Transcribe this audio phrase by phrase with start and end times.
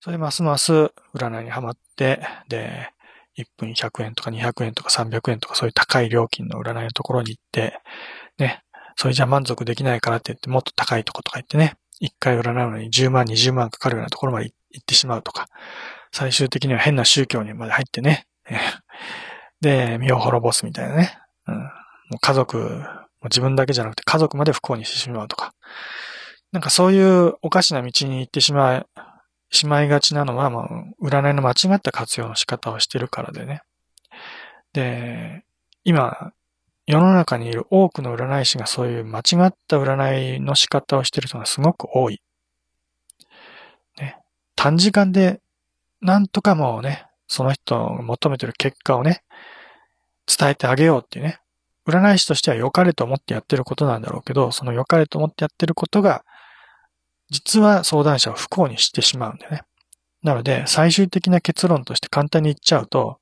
[0.00, 2.90] それでますます占いにはまって、で、
[3.36, 7.80] 1分100円とか200円とか300円とかそういう高い料金の占いのところに行って、
[8.38, 8.62] ね、
[8.96, 15.46] それじゃ満足できないからって言ってもっと高いとことか言ってね、1回占うのに10万、20万かかるようなところまで行ってしまうとか、
[16.12, 18.26] 最終的には変な宗教にまで入ってね、
[19.60, 21.62] で、身を滅ぼすみたいなね、うん、も
[22.14, 25.52] う家族、もう自分だけじゃなくて家族まで不幸にしてしまうとか、
[26.52, 28.88] なんかそういうおかしな道に行ってしまう
[29.50, 30.68] しまいがちなのは、まあ、
[31.02, 33.62] 占いの間違った活用の仕方をしてるからでね。
[34.72, 35.44] で、
[35.84, 36.32] 今、
[36.86, 42.22] 世の中にいる多くの占い師がそういう間違った占いの仕方をしてる人がすごく多い。
[43.98, 44.18] ね、
[44.56, 45.40] 短時間で、
[46.00, 49.22] なんとかもうね、その人が求めてる結果をね、
[50.26, 51.40] 伝えてあげようっていうね。
[51.86, 56.24] 占い師としては良かれと思ってやってることなんだろうけど、その良かれと思ってやってることが、
[57.30, 59.62] 実は相談者を不幸にしてしまうんだよね。
[60.22, 63.18] なので、最終的な結論として簡単に言っちゃうと、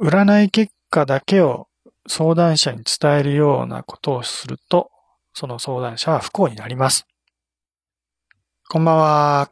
[0.00, 1.68] 占い結果だけを
[2.06, 4.90] 相談者に伝えるようなことをすると、
[5.32, 7.06] その相談者は不幸になります。
[8.68, 9.50] こんばんは。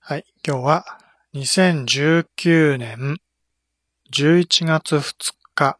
[0.00, 0.84] はい、今日は
[1.34, 3.18] 2019年
[4.12, 5.78] 11月2日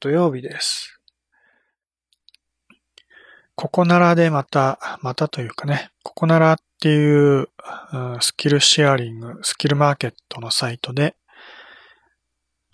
[0.00, 0.98] 土曜日です。
[3.54, 7.50] ここならでまた、またというかね、ここならっていう、
[8.20, 11.14] スキルシェアリング、スキルマーケットのサイトで、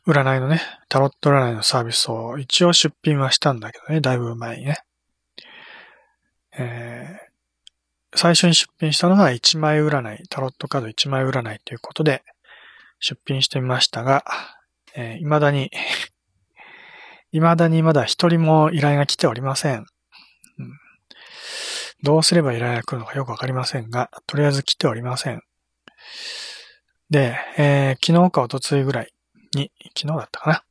[0.06, 4.76] 占いのね、タロット占いのサービスを一応出品はしたんだけどね、だいぶ前にね。
[6.56, 12.22] えー、最初に出品したのが1枚占い、タロットカード1枚占いということで
[13.00, 14.24] 出品してみましたが、
[14.94, 15.72] えー、未だに
[17.40, 19.86] 未だにまだ一人も依頼が来ておりません。
[22.02, 25.42] どうすれば依頼が来るのかよくわかりませんが、とりあえず来ておりません。
[27.10, 29.12] で、えー、昨日か一昨日ぐらい
[29.54, 30.62] に、昨日だったかな。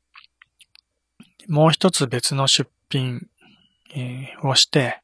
[1.47, 3.28] もう一つ別の出品、
[3.95, 5.01] えー、をして、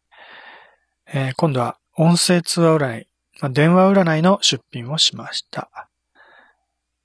[1.08, 3.08] えー、今度は音声通話占い、
[3.42, 5.91] まあ、電話占いの出品をしました。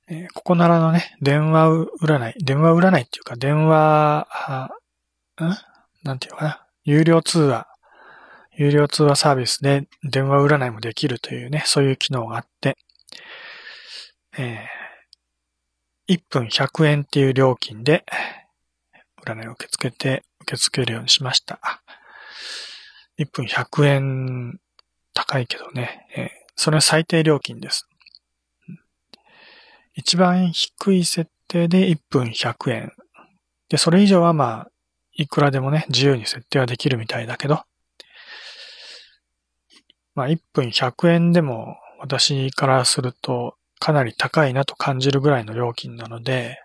[0.09, 1.69] えー、ここならのね、電話
[2.01, 4.29] 占い、電話占いっていうか、電話、
[5.41, 6.07] ん？
[6.07, 6.67] なんていうかな？
[6.85, 7.67] 有料通話、
[8.53, 12.79] 有料通話サービスで電話占いもできるというね、そういう機能があって、
[14.39, 18.05] えー、1分100円っていう料金で、
[19.25, 21.59] 占いを受け付けて、受け付けるようにしました。
[23.19, 24.61] 1分100円
[25.15, 27.89] 高いけどね、えー、それは最低料金です。
[29.97, 32.93] 一番低い設定で1分100円。
[33.71, 34.71] で、それ以上はまあ、
[35.15, 37.63] いくらでもね、自由に設定はできるみたいだけど、
[40.15, 46.61] まあ1分100円でも私からするとかなり高いなと感じるぐらいの料金なので、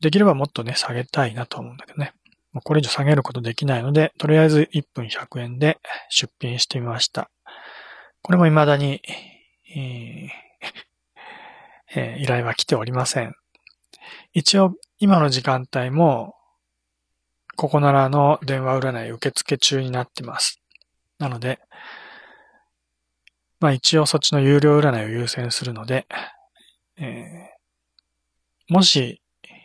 [0.00, 2.12] できればもっとね、下げたいなと思うんだけどね。
[2.52, 5.78] もうこれ以上下げることできないので、とりあえず1分100円で
[6.08, 7.30] 出品してみました。
[8.22, 9.02] これも未だに、
[9.74, 10.50] えー
[11.94, 13.34] えー、依頼は来ておりません。
[14.32, 16.34] 一応、今の時間帯も、
[17.56, 20.60] ここならの電話占い受付中になってます。
[21.18, 21.60] なので、
[23.58, 26.06] まあ一応そっちの有料占いを優先するので、
[26.96, 29.20] えー、もし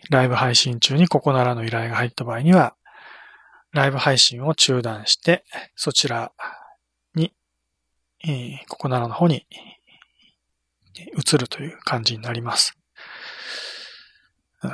[0.09, 2.75] ライブ配信中にここならの依頼が入った場合には、
[3.71, 5.43] ライブ配信を中断して、
[5.75, 6.31] そちら
[7.13, 7.33] に、
[8.27, 9.45] え、ここならの方に
[11.01, 12.77] 移るという感じになります。
[14.63, 14.71] うん、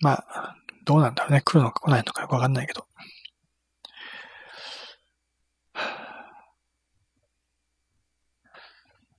[0.00, 1.42] まあ、どうなんだろうね。
[1.44, 2.86] 来るのか来ないのかよくわかんないけど。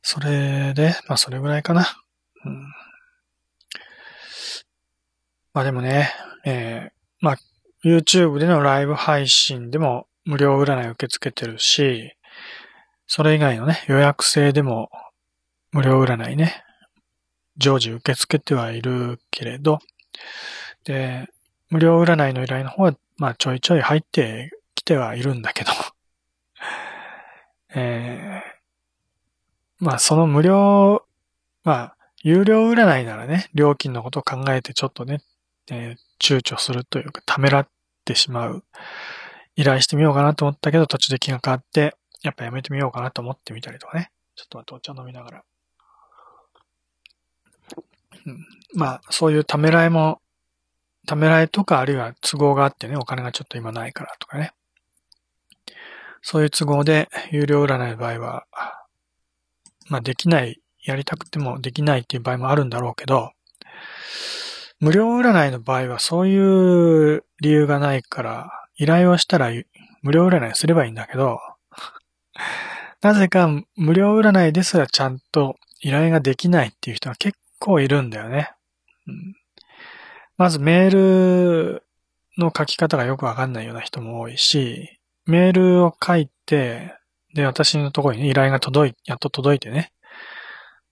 [0.02, 1.88] それで、まあそれぐらいかな。
[2.46, 2.62] うん、
[5.53, 6.12] まあでもね、
[6.46, 6.91] えー、
[7.22, 7.38] まあ
[7.84, 12.16] YouTube でのライブ配信でも無料占い受け付けてるし、
[13.16, 14.90] それ以外のね、予約制でも
[15.72, 16.64] 無料占いね、
[17.58, 19.78] 常時受け付けてはいるけれど、
[20.84, 21.28] で、
[21.70, 25.72] 無料占いの依頼の方は、まあちょいちょい入ってきてはいるんだけど、
[27.76, 31.06] えー、まあその無料、
[31.64, 35.22] まあ有料占いならね、料金のことを考えてちょっとね、
[35.70, 37.68] えー、躊躇するというか、ためらっ
[38.06, 38.64] てしまう。
[39.56, 44.11] 依頼してみようかなと思ったけど、途中で気が変わって、やっぱやめてみようかなと思ってみたりとかね。
[44.35, 45.43] ちょっと待って、お茶飲みながら。
[48.25, 50.22] うん、まあ、そういうためらいも
[51.05, 54.53] ためらいとか、あるいは都合があってね、お金がちょっと今ないからとかね。
[56.22, 58.46] そういう都合で、有料占いの場合は、
[59.90, 63.31] まあできない、やりたくてもできないっていう場合もあるんだろうけど、
[64.79, 69.49] 無料占いの場合はそういう理由がないから、依頼をしたら
[70.02, 71.40] 無料占いすればいいんだけど、
[73.01, 78.51] なぜか無料占いですらちゃんと依頼ができないっていう人が結構いるんだよね。
[79.07, 79.35] うん、
[80.37, 81.84] まずメール
[82.37, 86.93] の書き方がよくわかんないような人も多いし、メールを書いて、
[87.34, 89.91] で、私のところに、ね、依頼が届い、やっと届いてね。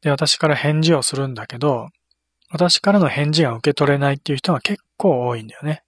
[0.02, 1.90] で、私から返事をするんだけど、
[2.50, 5.84] 私からの返事が受け取れないっていう人が結構多いんだよね。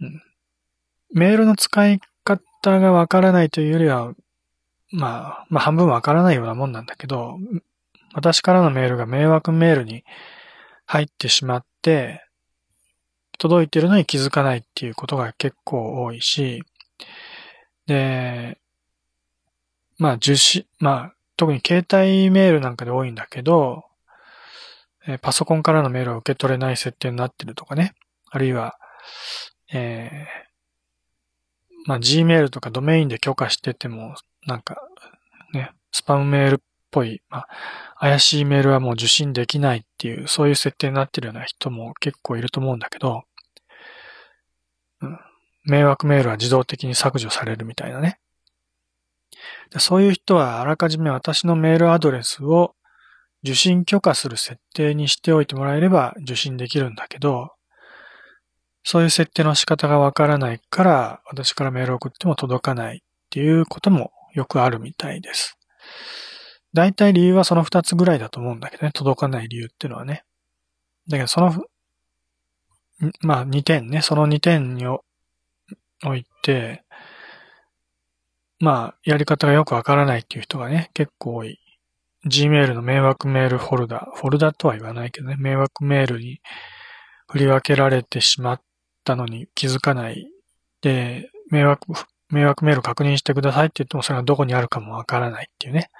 [0.00, 0.22] うん。
[1.12, 4.12] メールの使い方がわからないというよりは、
[4.92, 7.38] まあ、まあ半分わからないようなもんなんだけど、
[8.14, 10.04] 私からのメールが迷惑メールに
[10.86, 12.24] 入ってしまって、
[13.38, 16.62] 届いてるのに気づかないっていうことが結構多いし、
[17.86, 18.58] で、
[19.98, 23.84] まあ受信、まあ特に携帯メールなんかで多いんだけど、
[25.06, 27.94] えパソコンからのメールを受け取れない設定になってるとかね。
[28.30, 28.78] あるいは、
[29.72, 34.14] えー、まあ Gmail とかドメインで許可してても、
[34.46, 34.76] なんか、
[35.52, 36.58] ね、スパムメールっ
[36.90, 37.48] ぽい、まあ、
[37.98, 43.22] 怪しいメールはもう受信できないっていう、そういう設定になってるような人も結構いると思うんだけど、
[45.00, 45.18] うん、
[45.64, 48.18] 迷惑メールは自動的に削除されるみたいなね。
[49.70, 52.74] でそういう人はあらかじめ私のメールアドレスを
[53.42, 57.50] 受信許可する設定にしておいてもらえれば受信できるんだけど、
[58.84, 63.00] そういう設定の仕方がわからないから、私からメールを送っても届かないっ
[63.30, 65.58] ていうこともよくあるみたいです。
[66.74, 70.24] 大体理由はその二つぐらいだと思うんだけどね、届かない理由っていうのはね。
[71.08, 71.52] だけどその、
[73.20, 75.02] まあ二点ね、その二点にお
[76.14, 76.84] いて、
[78.62, 81.58] まあ、やり方がよくわからないっていう人がね、結構多い。
[82.26, 86.40] Gmail の迷惑メールフォルダ、フォルダとは言わないけどね、迷惑メールに
[87.28, 88.62] 振り分けられてしまっ
[89.02, 90.28] たのに気づかない。
[90.80, 91.92] で、迷惑、
[92.32, 95.90] 迷惑メール確認してくださいって言ってもそれがどこにあるかもわからないっていうね。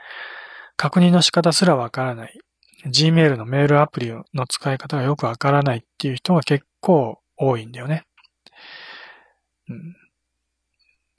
[0.77, 2.39] 確認の仕方すらわからない。
[2.87, 8.05] Gmail のメールアプリの使い方がよくわからないっていう人が結構多いんだよね。
[9.69, 9.97] うん、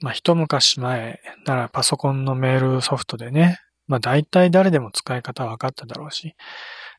[0.00, 6.34] まあ、一昔前ならパソコンのメールソフトでね、まあ大体誰でも使い方分かっただろうし、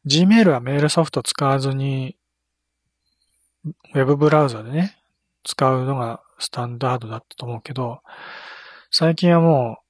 [0.07, 2.17] Gmail はメールソフト使わずに、
[3.93, 4.97] ウェブブラウザでね、
[5.43, 8.01] 使うのがスタンダードだったと思うけど、
[8.91, 9.85] 最近はもう、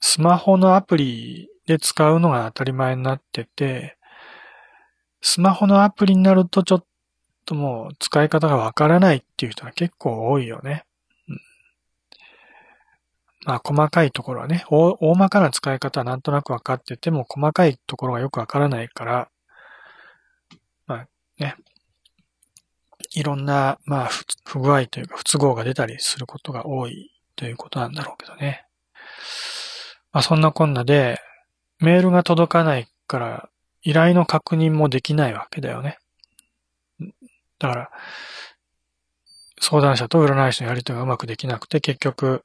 [0.00, 3.96] スマホのアプリで使うのが当たり前になってて、
[5.22, 6.84] スマホのアプリになるとちょっ
[7.46, 10.84] ともう使い方がわからないっていう人が結構多いよね。
[11.28, 11.40] うん
[13.46, 19.30] まあ、細かいところはね、大大まかな使い方はなんとなくわかってても、細かいところがよくわからないから、
[20.86, 21.56] まあね、
[23.14, 24.10] いろんな、まあ、
[24.44, 28.66] 不具合というか不都合が出たりすることが多いということなんだろうけどね。
[30.12, 31.20] まあ、そんなこんなで、
[31.78, 33.48] メールが届かないから、
[33.82, 35.98] 依頼の確認もできないわけだよね。
[37.58, 37.90] だから、
[39.60, 42.44] 相談者と占い師のやりとりがうまくできなくて、結局、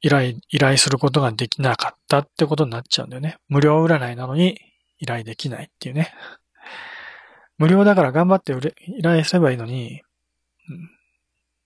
[0.00, 3.36] 依頼、依頼することができなかったってことになっちゃうんだよね。
[3.48, 4.60] 無料占いなのに
[4.98, 6.12] 依頼できないっていうね。
[7.58, 8.52] 無料だから頑張って
[8.86, 10.02] 依頼すればいいのに、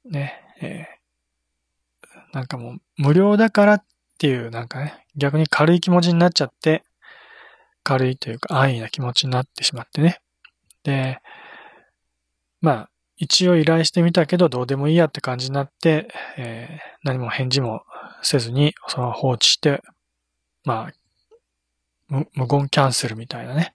[0.04, 3.84] ね、えー、なんかもう無料だからっ
[4.18, 6.82] ていうなんかね、逆に軽い気持ちになっちゃって、
[7.82, 10.20] 軽いというか安易な気持ちになってしまってね。
[10.82, 11.20] で、
[12.60, 17.82] まあ、一応依頼してみたけどどうでもいいやって感じになって、えー、何も返事も
[18.22, 19.82] せずに、その放置して、
[20.64, 20.92] まあ、
[22.08, 23.74] 無言キャンセルみたいなね。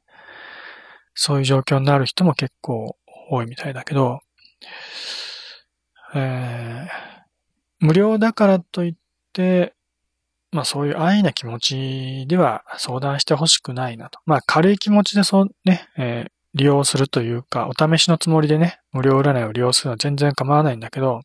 [1.16, 2.98] そういう状況になる人も結構
[3.30, 4.22] 多いみたいだけど、
[6.16, 6.88] えー、
[7.80, 8.94] 無料だからといっ
[9.34, 9.74] て、
[10.52, 14.20] まあそういう安易な気持ちでは相談してほしくないなと。
[14.26, 21.22] まあ軽い気持ちでそうね、えー、利用するというか、お試しのつもりでね、無料占いを利用するのは全然構わないんだけど、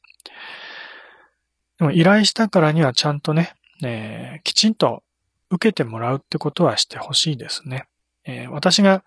[1.79, 3.53] でも依頼したからにはちゃんとね、
[3.85, 5.03] えー、きちんと
[5.51, 7.87] 受けてもらうってことはしてほしいですね。
[8.25, 9.05] えー、私が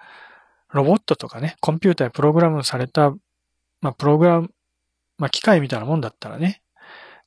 [0.73, 3.11] ロボットとかね、コンピューターにプログラムされた、
[3.81, 4.49] まあ、プログラム、
[5.17, 6.61] まあ、機械みたいなもんだったらね、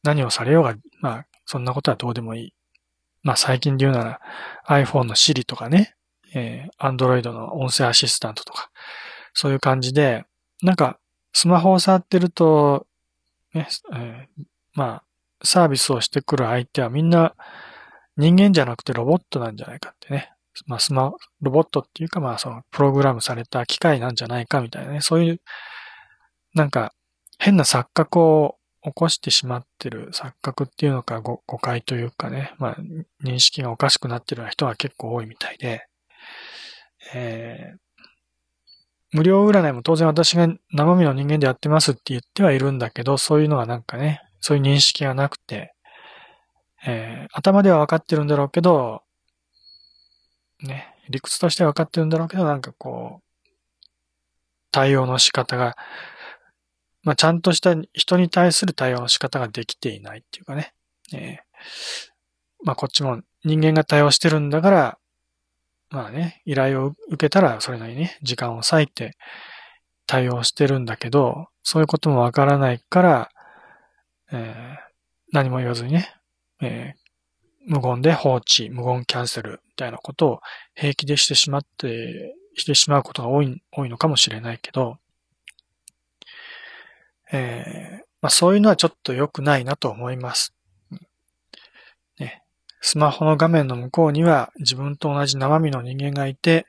[0.02, 2.54] 何をされようが、まあ、そんなことはどうでもいい。
[3.22, 4.20] まあ、最近で言うなら
[4.68, 5.96] iPhone の Siri とかね、
[6.34, 8.70] えー、Android の音声アシスタントとか、
[9.32, 10.24] そういう感じで、
[10.62, 10.98] なんか、
[11.32, 12.86] スマホを触ってると、
[13.54, 15.04] ね、えー、まあ、
[15.42, 17.34] サービスをしてくる相手はみんな
[18.16, 20.32] 人間じゃなくてロボットなんじゃないかってね。
[20.66, 25.00] まあ、スマ、ロボットっていうか、まあ、その、プログラムされた機械なんじゃないかみたいなね。
[25.00, 25.40] そういう、
[26.54, 26.92] なんか、
[27.38, 32.76] 変な錯覚を起こしてしまってる錯覚っていうのか誤解というかね、まあ、
[33.24, 35.86] 認識がおかしくなってるような人が結構多いみたいで、
[37.14, 45.72] えー、無料占いも当然私が生身の人間でやってますって言ってはいるんだけど、そういうのがなんかね、そういう認識がなくて、
[46.86, 49.03] えー、頭では分かってるんだろうけど、
[50.66, 53.48] ね、理屈としては分かってるんだろうけど、なんかこう、
[54.70, 55.76] 対応の仕方が
[57.04, 60.72] まあ、ちゃんとした人に対する対応の仕方ができていないっていうかね。
[61.12, 61.36] えー、
[62.64, 64.98] まあ、こっちも人間が対応してるんだから、
[65.90, 69.16] まあね、依頼を受けたらそれなりにね、時間を割いて
[70.06, 73.30] 対応してるんだけど、そういうこともわからないから、
[74.32, 74.76] えー、
[75.30, 76.10] 何も言わずにね、
[76.62, 77.03] えー、
[77.66, 80.40] 無言で放置、無言キャンセルみたいなことを
[80.74, 84.98] 平気でしてしまって、してしまうことが多い、多いのかもしれないけど、
[87.32, 90.54] えー、まあ、そういうのはちょっと良くないなと思います。
[92.18, 92.42] ね、
[92.80, 96.66] スマホの画面の向こうには自分と同じ生身の人間がいて、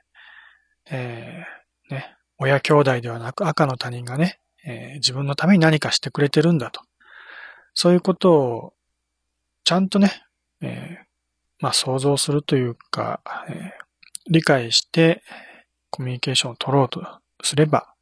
[0.90, 6.80] えー、ね、親兄弟ではなく赤の他人がね、えー、自分のために何かしてくれてるんだと。
[7.74, 8.74] そういうことを
[9.64, 10.25] ちゃんとね、
[10.62, 11.04] えー、
[11.60, 13.70] まあ想像するというか、えー、
[14.28, 15.22] 理解して
[15.90, 17.02] コミュニケーションを取ろうと
[17.42, 17.96] すれば、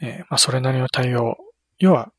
[0.00, 1.36] えー、まあ、それなりの対応。
[1.78, 2.12] 要は、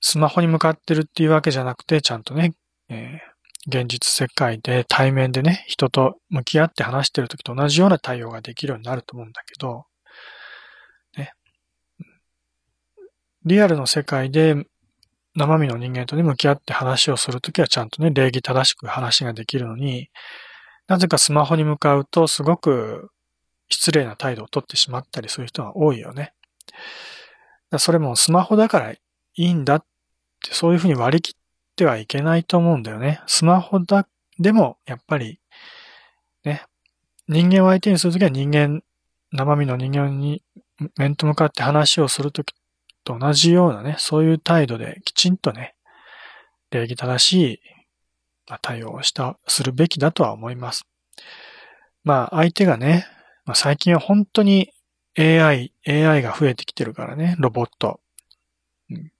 [0.00, 2.54] スマホに向かってるっていうわけじゃなくて、ちゃんとね、
[2.88, 3.20] え、
[3.66, 9.84] 現実世界で対面でね、人と向き合って話してる時と同じような対応ができるようになると思うんだけど、
[11.16, 11.32] ね。
[13.44, 14.66] リアルの世界で
[15.36, 20.08] 生身の人間とね、向き合って話をするときはちゃんとね、礼儀正しく話ができるのに、
[20.88, 23.10] なぜかスマホに向かうとすごく
[23.68, 26.32] 失礼な態度をとってしまったりする人が多いよね。
[27.78, 28.98] それもスマホだからい
[29.34, 29.84] いんだっ
[30.42, 31.34] て、そういうふうに割り切っ
[31.76, 33.20] てはいけないと思うんだよね。
[33.26, 35.38] スマホだ、でも、やっぱり、
[36.44, 36.62] ね、
[37.28, 38.82] 人間を相手にするときは人間、
[39.32, 40.42] 生身の人間に
[40.96, 42.54] 面と向かって話をするとき
[43.06, 45.76] と同じようなね、そういう態度できちんとね、
[46.72, 47.60] 礼儀正しい
[48.60, 50.84] 対応をした、するべきだとは思います。
[52.02, 53.06] まあ、相手がね、
[53.44, 54.72] まあ、最近は本当に
[55.16, 58.00] AI、AI が増えてきてるからね、ロボット。
[58.90, 59.12] うん、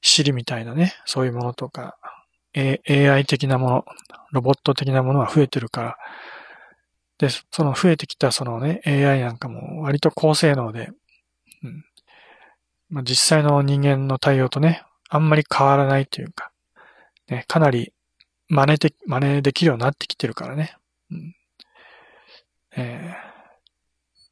[0.00, 1.98] シリみたいなね、そういうものとか、
[2.54, 3.84] A、AI 的なもの、
[4.32, 5.98] ロボット的なものが増えてるから、
[7.18, 10.90] で、その増えてきたそのね、AI なんかも割と高性能で、
[12.94, 16.52] まあ、実際の人間の対応とね、あんまり変わらないというか、
[17.28, 17.92] ね、かなり
[18.48, 20.76] 真似て、真似できるようになってきてるからね。
[21.10, 21.34] うん
[22.76, 23.16] え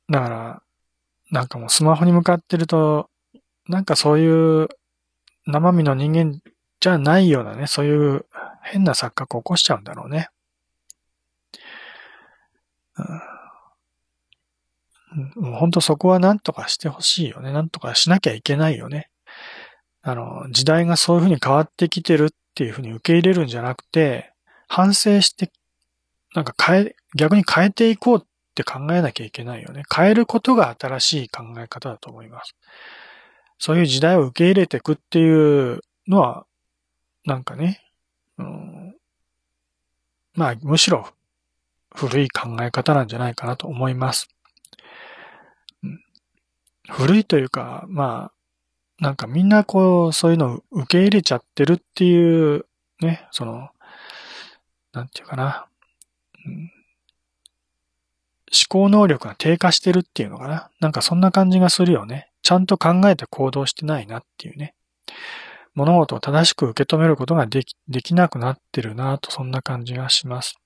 [0.08, 0.62] ー、だから、
[1.32, 3.10] なんかもうスマホに向かってると、
[3.66, 4.68] なんかそういう
[5.46, 6.38] 生身の人間
[6.78, 8.26] じゃないようなね、そういう
[8.62, 10.28] 変な錯覚を起こしちゃうんだろうね。
[12.96, 13.31] うん、
[15.36, 17.52] もう本当そこはなんとかしてほしいよね。
[17.52, 19.08] なんとかしなきゃいけないよね。
[20.02, 24.32] あの、時代がそういうふうに変わってきてるっていうふうに受け入れるんじゃなくて、
[24.68, 25.52] 反省して、
[26.34, 29.82] なんか変え、逆に変えていこうっって考えなきゃいけないよね。
[29.94, 32.54] 変えることが新しい考え方だと思います。
[33.58, 36.46] そういう時代を受け入れていくっていうのは、
[37.24, 37.80] なんかね、
[38.36, 38.96] うん、
[40.34, 41.08] まあ、むしろ
[41.94, 44.28] 古い考え方なんじゃないかなと思います。
[46.88, 48.32] 古いというか、ま
[49.00, 52.66] あ、なんかみんなこう、そういうのを受け入れちゃってるっていう、
[53.00, 53.70] ね、その、
[54.92, 55.66] なんていうかな、
[56.46, 56.70] うん
[58.52, 60.70] 思考能力が低下してるっていうのかな。
[60.78, 62.28] なんかそんな感じがするよね。
[62.42, 64.74] ちゃんと考えて行動してないなっていうね。
[65.74, 70.58] 物事を正しく受け止めることができ、できなくなってるなと、そんな感じがします。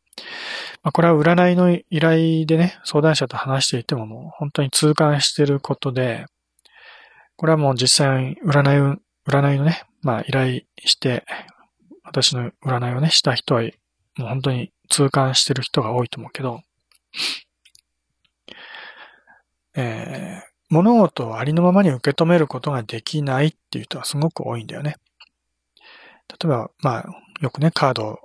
[0.82, 6.26] まあ、これは占いの依頼でね、相談者と話していてももう本当に痛感してることで、
[7.36, 11.24] これはもう実際占い、占いのね、まあ依頼して、
[12.04, 16.60] 私の占いをね、した人は、もう本当に痛感してる人が多いと思うけど、
[19.74, 24.96] えー、物事をありのままに受け止めることができないっていう人はすごく多いんだよね。
[26.28, 27.06] 例えば、まあ、
[27.40, 28.20] よくね、カード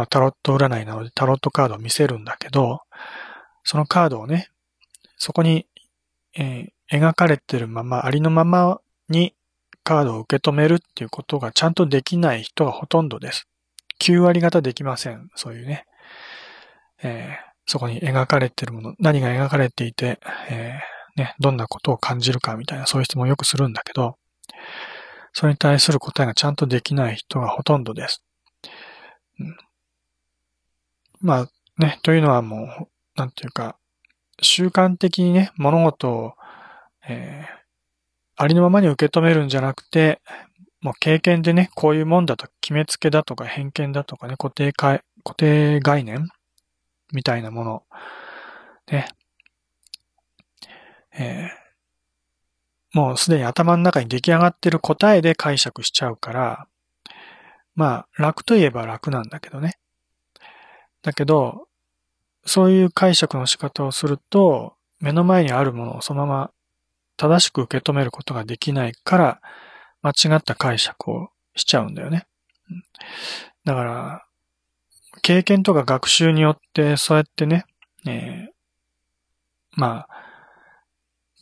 [0.00, 2.80] まあ、タロット占いなのでタロットカードを見せるんだけど、
[3.64, 4.48] そのカードをね、
[5.18, 5.66] そこに、
[6.34, 8.80] えー、描かれてるまま、ありのまま
[9.10, 9.34] に
[9.84, 13.46] カードを受け止めるっていうことがちゃんとできない人がほとんどです。
[14.00, 15.28] 9割方できません。
[15.34, 15.84] そういうね。
[17.02, 24.16] えー、そこに描かれてるもの、何が描かれていて、えー、ね、どんなことを感じるかみたいな、そういう質問をよくするんだけど、
[25.34, 28.24] それに対する答えがちゃんとできない人がほとんどです。
[29.38, 29.56] うん、
[31.20, 33.76] まあね、というのはもう、なんていうか、
[34.42, 36.34] 習慣的にね、物事を、
[37.08, 37.60] えー、
[38.36, 40.20] ありのままに受け止めるんじゃなくて、
[40.80, 46.28] もう経験でね、こういうもんだと決めつけだとか偏見だとかね、固定か固定概念
[47.12, 47.82] みたいなもの、
[48.90, 49.08] ね、
[51.12, 56.66] えー、もうすでに頭の中に出来上がってる答えで解釈しちゃうから、
[57.74, 59.74] まあ、楽といえば楽なんだけどね。
[61.02, 61.68] だけど、
[62.44, 66.50] そういう解釈の仕方をすると、目の前にあるものをそのまま
[67.16, 69.40] 正しく受け止めることができないから、
[70.02, 72.26] 間違った解釈をしちゃうんだよね。
[73.64, 74.24] だから、
[75.22, 77.66] 経験とか学習によってそうやってね、
[78.06, 78.52] えー、
[79.72, 80.08] まあ、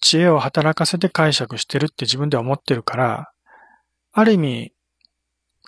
[0.00, 3.32] 知恵を働かせて解釈してるって自分では思ってるから、
[4.12, 4.72] ある意味、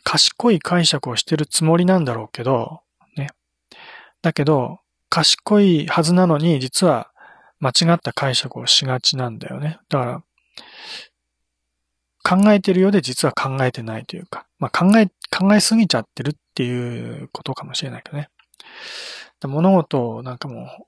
[0.02, 2.80] 賢い解釈をしてるつもりなんだろうけど、
[4.22, 7.10] だけど、賢いはずなのに、実は
[7.58, 9.78] 間違った解釈をしがちなんだよね。
[9.88, 10.22] だから、
[12.22, 18.28] 考えてるようで実は考えてないというか、まあ、考え、考えすぎちゃってるっていうことかもしれないけどね。
[19.46, 20.86] 物事をなんかも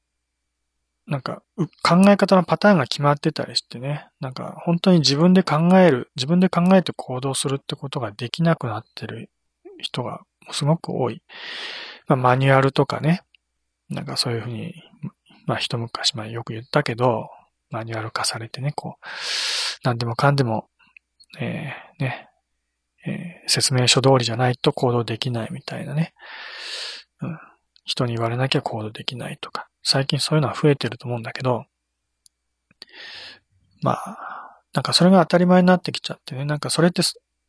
[1.07, 1.43] う、なんか
[1.83, 9.31] 考え方のパターンが決まってたりしてね、なんか本当に自分で考える、自分で考えて行動するってことができなくなってる
[9.79, 11.23] 人がすごく多い。
[12.07, 13.23] まあ、マニュアルとかね、
[13.89, 14.75] なんかそういうふうに、
[15.47, 17.29] まあ一昔前よく言ったけど、
[17.71, 19.07] マニュアル化されてね、こう、
[19.83, 20.69] 何でもかんでも
[21.39, 22.29] えー、ね、
[23.07, 26.13] えー、説明書通りじゃないと行動できないみたいなね。
[27.21, 27.39] うん。
[27.85, 29.69] 人に言われなきゃ行動できないとか。
[29.83, 31.65] 最近そういうのは増えてると思うんだけど、
[33.83, 36.45] まあ、なんかそれが当たり前になってきちゃってね。
[36.45, 37.03] なんかそれって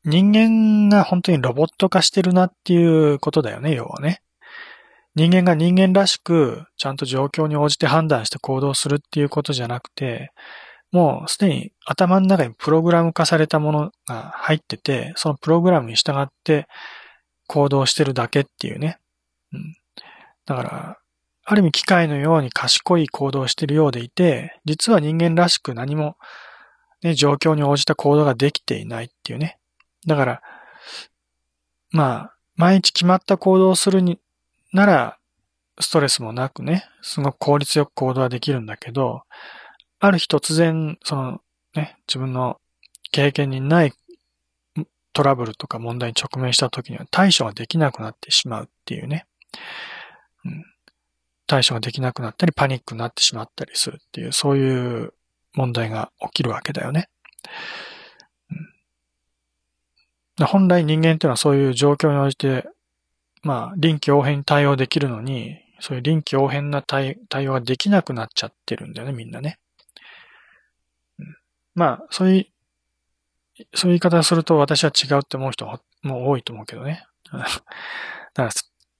[0.06, 4.22] 人間が本当にロボット化してるなっていうことだよね、要はね。
[5.16, 10.32] 人間が人間らしく、ちゃんと状況に応じて判断して行動するっていうことじゃなくて、
[10.92, 16.68] もうすでに頭の中にプログラム化されたものが入ってて、そのプログラムに従って
[17.48, 19.00] 行動してるだけっていうね。
[19.52, 19.76] うん、
[20.46, 20.98] だから、
[21.46, 26.16] ある意味機械のように賢い行動をしてるようでいて、実は人間らしく何も、
[27.02, 29.58] ね、状況に応じた行動ができていないっていうね。
[30.08, 30.42] だから、
[31.92, 34.20] まあ、毎日決まった行動をするに
[34.74, 35.18] なら、
[35.80, 39.24] ストレスもなくね、すごく効率よく行動はできるんだけど、
[40.00, 41.42] ある日突然、その
[41.76, 42.60] ね、自分の
[43.12, 43.94] 経験にない
[45.14, 49.28] トラブルとか問題に直面した時には対処ができなくなってしまうっていうね。
[50.44, 50.66] うん、
[51.46, 55.14] 対処ができなくなったりパニックになってしまったりするっていう、そういう
[55.54, 57.10] 問題が起きるわけだよね。
[60.40, 62.68] うん、本来人間っていうのはそういう状況に応じて、
[63.44, 69.60] まあ、臨機応変に対応できるのに、そういう臨機応変な対応ができなくなっちゃってるんだよね、みんなね。
[71.76, 72.50] まあ、そうい
[73.58, 75.66] う、そういう言い方をすると私は違うって思う人
[76.04, 77.06] も多いと思うけどね。
[77.32, 77.54] だか
[78.36, 78.50] ら、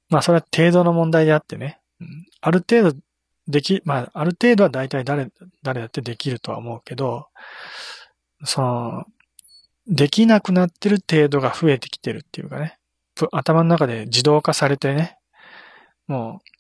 [0.10, 1.80] まあそれは程度の問題であってね。
[2.42, 3.00] ある程度
[3.48, 5.32] でき、まあある程度は大体誰、
[5.64, 7.28] 誰だってできるとは思うけど、
[8.44, 9.06] その、
[9.88, 12.78] できなくなってる程度が増えてきてるっていうかね。
[13.32, 15.18] 頭の中で自動化されてね、
[16.08, 16.54] もう、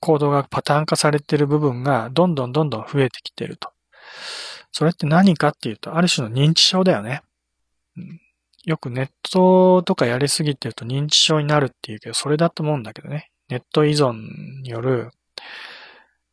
[0.00, 3.70] 行動がパターン化されてる部分がどんどんどんどん増えてきてると。
[4.72, 7.22] それって何かっていうと、ある種の認知症だよね。
[8.64, 13.30] よくネットとかやりすぎてると認知症になるっていうけど、それだと思うんだけどね。
[13.48, 15.10] ネット依存による、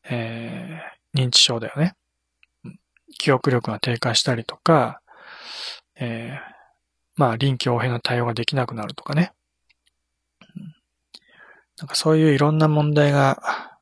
[0.10, 1.94] えー、認知症だよね。
[3.20, 5.02] 記憶力が低下したりとか、
[5.96, 6.53] えー、
[7.16, 9.34] まあ、臨機応変な対応ができなくなるとかね。
[11.80, 13.80] なんかそういういろんな問題が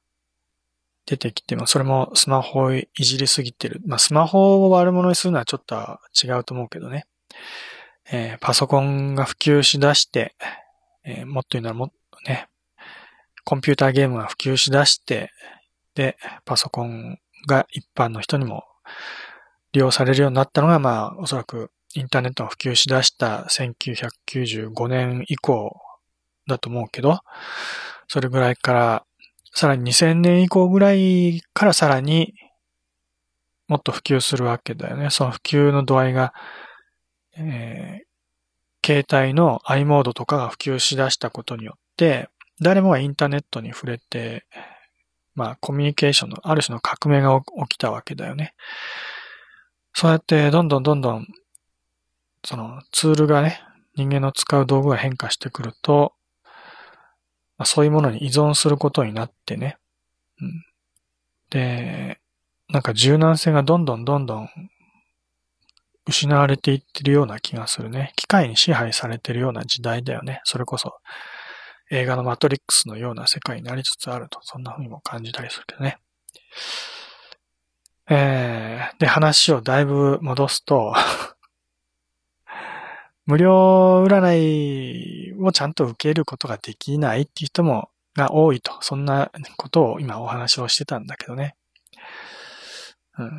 [1.06, 3.82] 出てきても、それもスマホをいじりすぎてる。
[3.86, 7.06] まあ、スマホを悪者にするのはちょっと違うと思うけどね。
[8.12, 10.36] えー、パソコンが普及しだして、
[11.04, 12.48] えー、もっと言うのはもっとね、
[13.44, 15.32] コンピューターゲームが普及しだして、
[15.96, 18.64] で、パソコンが一般の人にも
[19.74, 25.76] 利用されるようになったのが、まあ、おそらくインターネットが普及しだした1995年以降
[26.48, 27.20] だと思うけど、
[28.08, 29.06] それぐらいから
[29.54, 32.34] さらに2000年以降ぐらいからさらに、
[33.68, 35.10] もっと普及するわけだよね。
[35.10, 36.34] その普及の度合いが、
[37.38, 42.30] えー、携帯の i モードとかが普及しだしたことによって、
[42.62, 44.46] 誰もがインターネットに触れて、
[45.36, 48.54] まあ、コミュニケーションのある種の革命が起きたわけだよね。
[49.94, 51.28] そうやってどんどんどんどん、
[52.44, 53.62] そのツールがね、
[53.96, 56.14] 人間の使う道具が変化してくると、
[57.58, 59.78] まあ、そういうものに依存することになってね。
[60.42, 60.66] うん、
[61.50, 62.20] で、
[62.70, 64.50] なんか柔軟性がどんどんどんどん
[66.08, 68.14] 失われていってるような気がするね。
[68.16, 70.42] 機械に支配されてるような時代だよね。
[70.46, 70.96] それこそ
[71.92, 75.98] 映画のマトリックスのような世界になりつつあると、そんな風にも感じたりするけどね。
[78.10, 80.94] えー、で、話をだいぶ戻すと
[83.26, 88.78] 無料占いをちゃんと受けることができないっていう人も、が多いと。
[88.82, 91.56] そんなことを今お話をしてたんだけどね。
[93.18, 93.32] うん。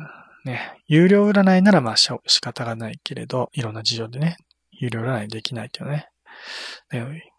[0.45, 0.79] ね。
[0.87, 4.37] 有料占いならまあ仕方がないけれど、いろんな事情でね、
[4.71, 6.09] 有料占いできないっていうね。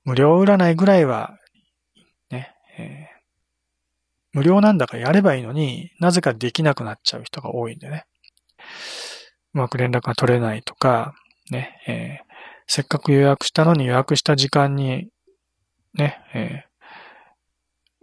[0.05, 1.37] 無料占いぐらいは、
[2.31, 8.07] ね、えー、無料なんだからやればいいのになぜかできなくなっちゃう人が多いんでね。
[9.55, 11.15] うまく連絡が取れないとか、
[11.51, 12.34] ね、えー、
[12.67, 15.09] せっかく予約したのに予約した時間に、
[15.95, 16.65] ね、え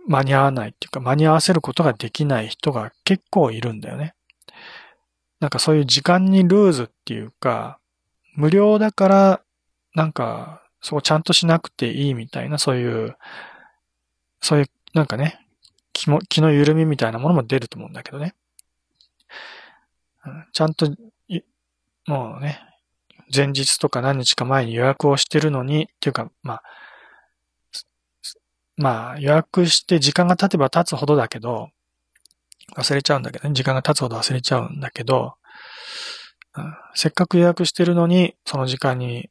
[0.07, 4.13] ー、間に合わないっていうか、間に合わせることができない人が結構いるんだよね。
[5.39, 7.79] なんかそういう時間にルーズっていうか、
[8.35, 9.41] 無料だから、
[9.93, 13.15] なんかそこちゃんとしなくていいみたいな、そういう、
[14.41, 15.39] そういう、なんかね、
[15.93, 18.33] 気も、気の緩みみたいなものも出ると思うんだけどね。
[20.53, 20.87] ちゃんと、
[22.07, 22.59] もうね、
[23.33, 26.63] 前日とか何日か前に予約をしてるのに、っていうか、まあ、
[28.77, 31.69] まあ、予約して時間が経てば経つほどだけど、
[32.75, 35.35] 忘れちゃうんだけどね、時間が経つほど忘れちゃうんだけど、
[36.55, 39.29] うん、せっかく予約してるのに、その時間に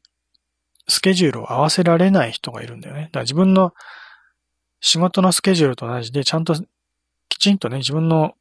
[0.89, 3.05] スケジュールを合わせられない人がいるんだよね。
[3.05, 3.75] だから自分の
[4.81, 6.55] 仕事のスケジュールと同じで、ちゃんと
[7.29, 8.35] きちんとね、自分の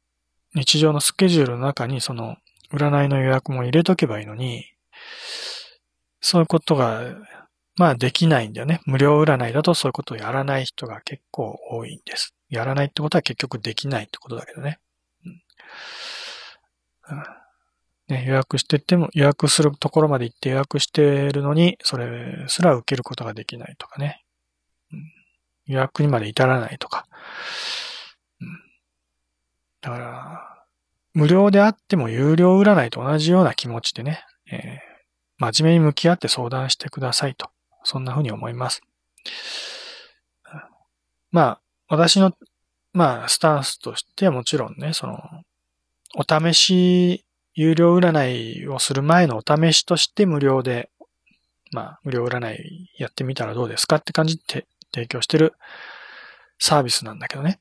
[0.54, 2.36] 日常のスケジュールの中にその
[2.72, 4.64] 占いの予約も入れとけばいいのに、
[6.20, 7.02] そういうことが、
[7.76, 8.80] まあできないんだよね。
[8.84, 12.34] 無料占いだとそういうことをやらない人が結構多いんです。
[12.48, 14.78] やらないってことは結局できないってことだけどね。
[15.24, 15.42] うん
[18.10, 24.24] ね、予約してても、予約するところまで行って予約してるのに、それすら受けることができないとかね。
[24.92, 25.12] うん、
[25.66, 27.06] 予約にまで至らないとか。
[28.40, 28.48] うん、
[29.80, 30.64] だから、
[31.14, 34.89] 無料であっても有料占いと同じような気持ちでね、えー、
[35.40, 37.48] 真面目に向き合って相談してくださいと。
[37.82, 38.82] そんな風に思います。
[41.32, 42.36] まあ、私の、
[42.92, 45.18] まあ、スタンスとしてはもちろんね、その、
[46.14, 47.24] お試し
[47.54, 50.90] 有料占いをする前のお試しとして無料で、
[51.72, 55.54] まあ、無料占いやってみたらどうですかって感じで提供してる
[56.58, 57.60] サービスなんだけどね。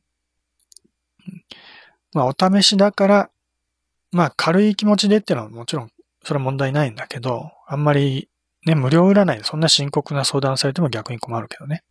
[2.11, 3.29] まあ、お試しだから、
[4.11, 5.91] まあ、軽い気持ちでっていうのはもちろん、
[6.23, 8.29] それは問題ないんだけど、あんまり、
[8.65, 11.83] ね、無料占いでそんな深刻な相談されても逆に困るけどね。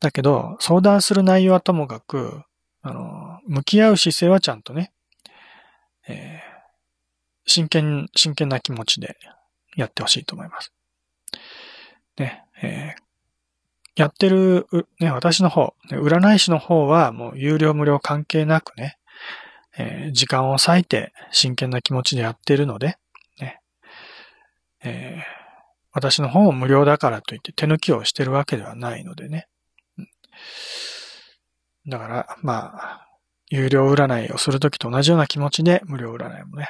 [0.00, 2.42] だけど、相談する内容はともかく、
[2.82, 4.92] あの、向き合う姿勢はちゃんとね、
[6.08, 6.56] えー
[7.46, 9.16] 真剣、真剣な気持ちで
[9.76, 10.72] やってほしいと思います。
[12.18, 14.66] ね、えー、やってる、
[15.00, 18.98] ね、私の方、占い師の方はもう有料無料関係なくね、
[19.78, 22.98] えー、時間を割いて真剣な気持ちでやってるので、
[24.86, 25.22] えー、
[25.92, 29.48] 私の方も無料だからといって手抜きをしてるわけではないのでね。
[31.88, 33.06] だから、まあ、
[33.48, 36.68] 有料占いをするときと同じような気持ちで無料占いもね、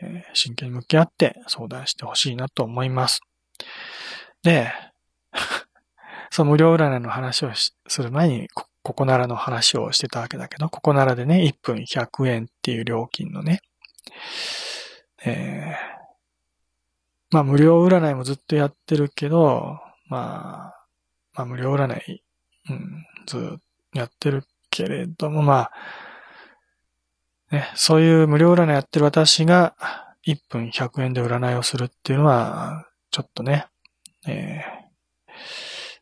[0.00, 3.20] え真剣に向き合って相談してほしいなと思います。
[4.42, 4.72] で、
[6.30, 8.48] その無料占いの話をする前に、
[8.82, 13.60] ここならの話をしてたわけだけど、ここならでね、1分100円っていう料金のね、
[15.24, 15.95] えー、
[17.36, 20.86] まあ無料占いもずっとやってるけど、まあ、
[21.34, 22.22] まあ無料占い、
[22.70, 23.40] うん、ずっ
[23.92, 25.70] とやってるけれども、まあ、
[27.50, 29.76] ね、そういう無料占いやってる私が
[30.26, 33.66] 1分100円で占いをするっていうのは、ちょっとね、
[34.26, 35.32] えー、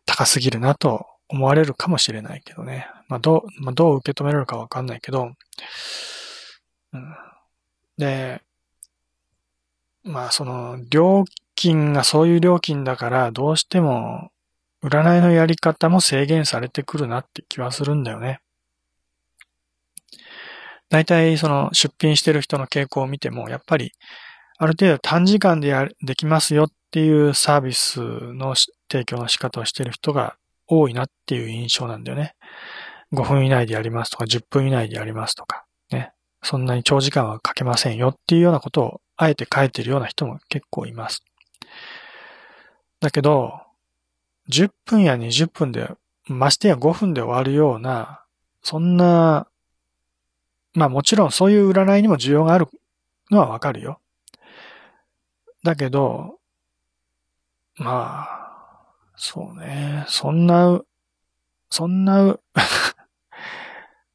[0.06, 2.86] 高すぎるなと思われるかもしれないけどね。
[3.08, 5.32] まあ、どう、まあ、どう受け止められるかわかんないけど、
[6.92, 7.16] うん、
[7.98, 8.40] で、
[10.04, 14.30] まあ、その、料金がそういう料金だから、どうしても、
[14.82, 18.40] 占いのやり方も制限されてくるなって気はするんだよね。
[20.90, 23.92] 大体その出品してる人の傾向を見ても、やっぱり
[24.58, 28.54] ある程度短時間でやできますよっていうサービスの
[28.90, 30.36] 提供の仕方をしてる人が
[30.66, 32.34] 多いなっていう印象なんだよね。
[33.12, 36.12] 5分以内でやりますとか、10分以内でやりますとか、ね。
[36.42, 41.24] そんなに長時間はかけませんよっていうようなことをあえて書いてるような人も結構います。
[43.00, 43.60] だけど、
[44.48, 45.88] 10分や20分で、
[46.26, 48.24] ましてや5分で終わるような、
[48.62, 49.46] そんな、
[50.72, 52.66] まあもちろんそういう占いにも需要がある
[53.30, 54.00] のはわかるよ。
[55.62, 56.38] だけど、
[57.76, 58.44] まあ、
[59.16, 60.80] そうね、そんな、
[61.70, 62.38] そんな、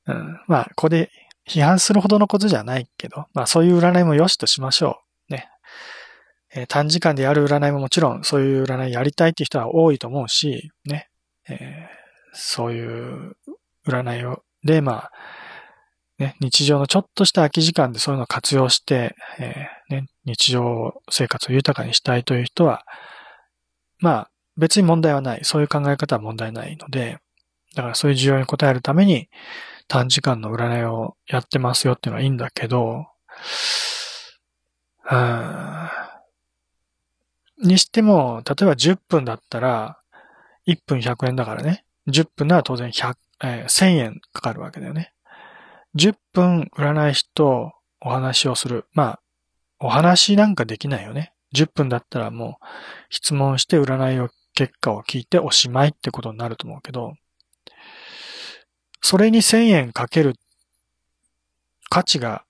[0.07, 1.11] うん、まあ、ここで
[1.49, 5.33] 批判するほどのことじゃないけど、まあそういう占いも良しとしましょう。
[5.33, 5.49] ね。
[6.53, 11.09] えー、短時間でやる占いももちろんそういう占いやりたいっていう人は多いと思うし、ね。
[11.49, 11.87] えー、
[12.33, 13.35] そういう
[13.87, 15.11] 占いを、で、まあ、
[16.19, 22.83] ね、日常のちょっとした空き時間でそういうのを活用して、えー、ね、日常生活を豊かにしたいという人は、
[23.99, 25.39] まあ、別に問題はない。
[25.43, 27.17] そういう考え方は問題ないので、
[27.75, 29.29] だからそういう需要に応えるために
[29.89, 33.07] 短時間の占いをやってますよっていうのはいいんだけど、
[35.11, 35.89] うん
[37.61, 39.99] にしても、例えば10分だったら、
[40.67, 41.83] 1分100円だからね。
[42.07, 45.13] 10分なら当然100、えー、1000円かかるわけだよね。
[45.95, 48.85] 10分占い師とお話をする。
[48.93, 49.19] まあ、
[49.79, 51.33] お話なんかできないよね。
[51.55, 52.65] 10分だったらもう
[53.09, 57.13] 質問して占いを結果を聞いておしまいってことになると思うけど、
[59.01, 60.35] それに1000円かける
[61.89, 62.43] 価値が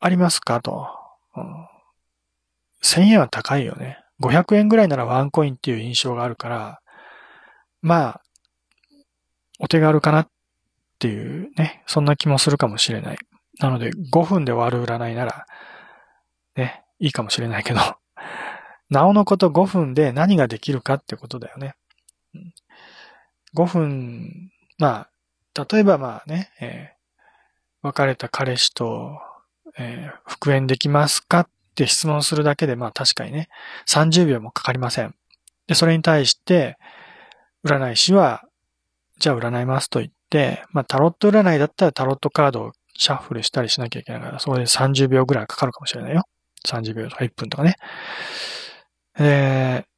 [0.00, 0.88] ありますかと、
[1.36, 1.68] うん。
[2.82, 3.98] 1000円は高いよね。
[4.20, 6.80] 500円ぐらいならワンコインっていう印象があるから、
[7.82, 8.20] まあ、
[9.58, 10.28] お手軽かなっ
[10.98, 13.18] ていうね、そんな気もするかもしれない。
[13.58, 15.46] なので、5分で終わる占いなら、
[16.56, 17.80] ね、いいかもしれないけど、
[18.90, 21.74] なおのこと5分で何ができるかってことだよね。
[23.54, 25.10] 5分、まあ、
[25.56, 29.18] 例えばまあね、えー、別れた彼氏と、
[29.78, 33.48] えー、復縁できますかって質問するだけで、まあ確かにね、
[33.88, 35.14] 30秒もかかりません。
[35.66, 36.78] で、それに対して、
[37.64, 38.44] 占い師は、
[39.18, 46.22] じゃあ占いますと言って、まあタロット占いだったらタロットカードをシャッフルしたりしなきゃいけないから、それで30秒ぐらいかかるかもしれないよ。
[46.66, 47.76] 30秒とか1分とかね。
[49.18, 49.95] えー、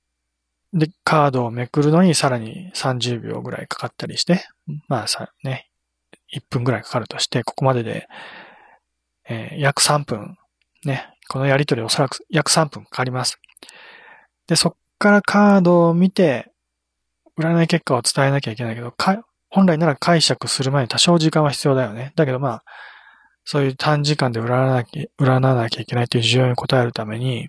[0.72, 4.46] で、カードをめくるのにさらに30秒ぐらいかかったりして、
[4.88, 5.70] まあさ、ね、
[6.34, 8.06] 1分ぐらいかかるとして、ここまでで、
[9.28, 10.36] えー、約3分、
[10.84, 13.38] ね、このやりとりおそらく約3分かかります。
[14.46, 16.50] で、そっからカードを見て、
[17.38, 22.12] 占い結果を伝えなきゃいけないけど、か本来なら解釈する前に多少時間は必要だよね。
[22.16, 22.64] だけどまあ、
[23.44, 27.48] そういう短時間で占わなきゃ、占わなきゃいけないという需要に応えるために、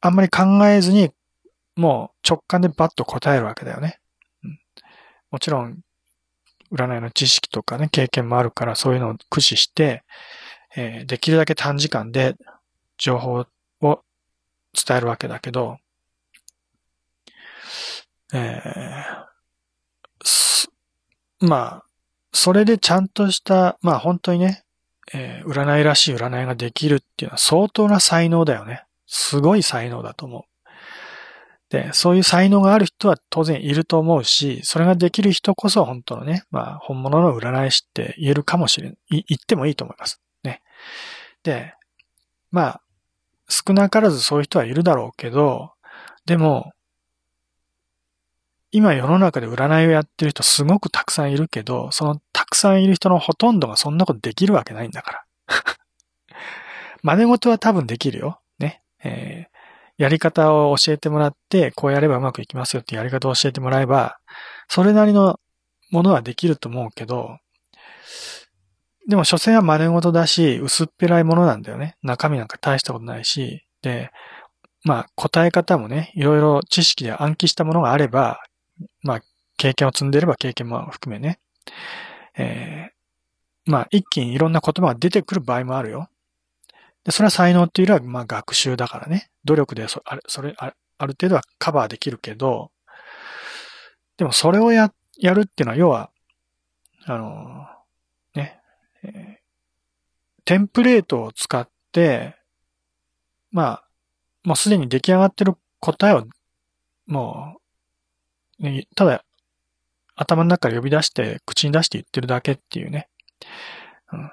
[0.00, 1.10] あんまり考えずに、
[1.80, 3.98] もう直感でバッと答えるわけだよね。
[4.44, 4.58] うん、
[5.30, 5.80] もちろん、
[6.70, 10.04] 占いの知識とかね、経験もあるから、そういうのを駆使して、
[10.76, 12.36] えー、できるだけ短時間で
[12.98, 13.46] 情報
[13.80, 14.02] を
[14.74, 15.78] 伝えるわけだけど、
[18.34, 21.84] えー、まあ、
[22.32, 24.64] それでちゃんとした、まあ本当にね、
[25.14, 28.84] えー、占いらしい占いができるっていうのは相当な才能だよね。
[29.06, 30.49] すごい才能だと思う。
[31.70, 40.20] で、そういう才能がある人は当然いると思うし、それができる人こそ本当のね、まあ本物の占い師って言えるかもしれん、言ってもいいと思います。
[40.42, 40.62] ね。
[41.44, 41.74] で、
[42.50, 42.82] まあ、
[43.48, 45.72] 少なからずそういう人はいるだろうけど、
[46.26, 46.72] でも、
[48.72, 55.24] 今世の中で占いをやってる人すごくたくさんいるけど、そのたくさんいる人のほとんどがそんなことできるわけないんだから。
[57.02, 58.40] 真似事は多分できるよ。
[58.58, 58.82] ね。
[59.02, 59.49] えー、
[60.00, 64.18] やり方を教えてもらって、こうやればうまくいきますよってやり方を教えてもらえば、
[64.66, 65.38] それなりの
[65.90, 67.36] ものはできると思うけど、
[69.06, 71.96] でも、所詮は真似事だし、薄っぺらいものなんだよね。
[72.02, 74.10] 中身なんか大したことないし、で、
[74.84, 78.40] まあ、答え方もね、いろいろ知識で暗記したものがあれば、
[79.02, 79.20] まあ、
[79.58, 81.40] 経験を積んでれば経験も含めね、
[82.38, 86.08] えー、まあ、一気にいろんな言葉が出てくる場合もあるよ。
[87.04, 89.30] で、それは才能っていうよりは、まあ、学習だからね。
[89.44, 90.66] 努力でそ、あれ、それ、あ
[91.06, 92.70] る程度はカバーできるけど、
[94.18, 96.10] でもそれをや、やるっていうのは、要は、
[97.06, 97.66] あの、
[98.34, 98.60] ね、
[99.02, 102.36] えー、テンプレートを使って、
[103.50, 103.84] まあ、
[104.44, 106.26] もうすでに出来上がってる答えを、
[107.06, 107.58] も
[108.58, 109.24] う、ね、ただ、
[110.16, 113.08] 頭の中から呼び出して、口に出して言ってるだけっていうね。
[114.12, 114.30] うん、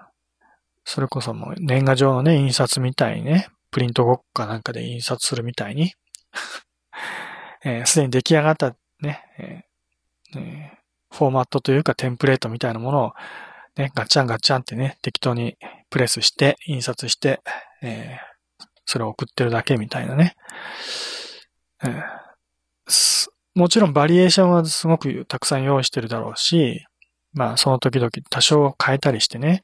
[0.89, 5.99] それこそもう年賀状のね、印刷みたいにね、プリントごっかなんかで印刷するみたいに、す、
[7.65, 13.13] えー、で、に出来上がったね、えーえー、フォーマットというかテンプレートみたいなものを
[13.75, 15.57] ね、ガチャンガチャンってね、適当に
[15.89, 17.41] プレスして、印刷して、
[17.81, 20.37] えー、それを送ってるだけみたいなね。
[21.83, 26.85] えー、もちろんバリエーションはすごくたくさん用意してるだろうし、
[27.33, 29.63] まあその時々多少変えたりしてね、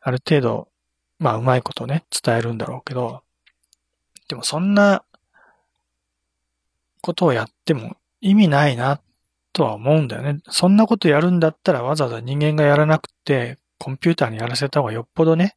[0.00, 0.68] ある程度、
[1.18, 3.22] まあうまいことね、伝えるんだろうけど、
[4.28, 5.04] でもそんな
[7.00, 9.00] ことをやっても意味ないな
[9.52, 10.38] とは思うんだよね。
[10.48, 15.56] そんなことやるんだったらわざわざ人間がやらなくて、コンピューターにやらせた方がよっぽどね、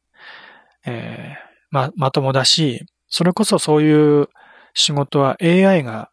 [0.86, 4.28] えー、ま、まともだし、それこそそういう
[4.74, 6.10] 仕事は AI が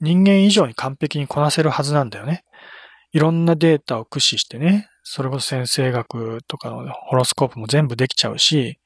[0.00, 2.44] 人間以上に完璧にこなせるはずなんだよね。
[3.12, 8.78] いろんなデータを駆使してね、それこそ先生学とかのホロスコープも全部できちゃうし、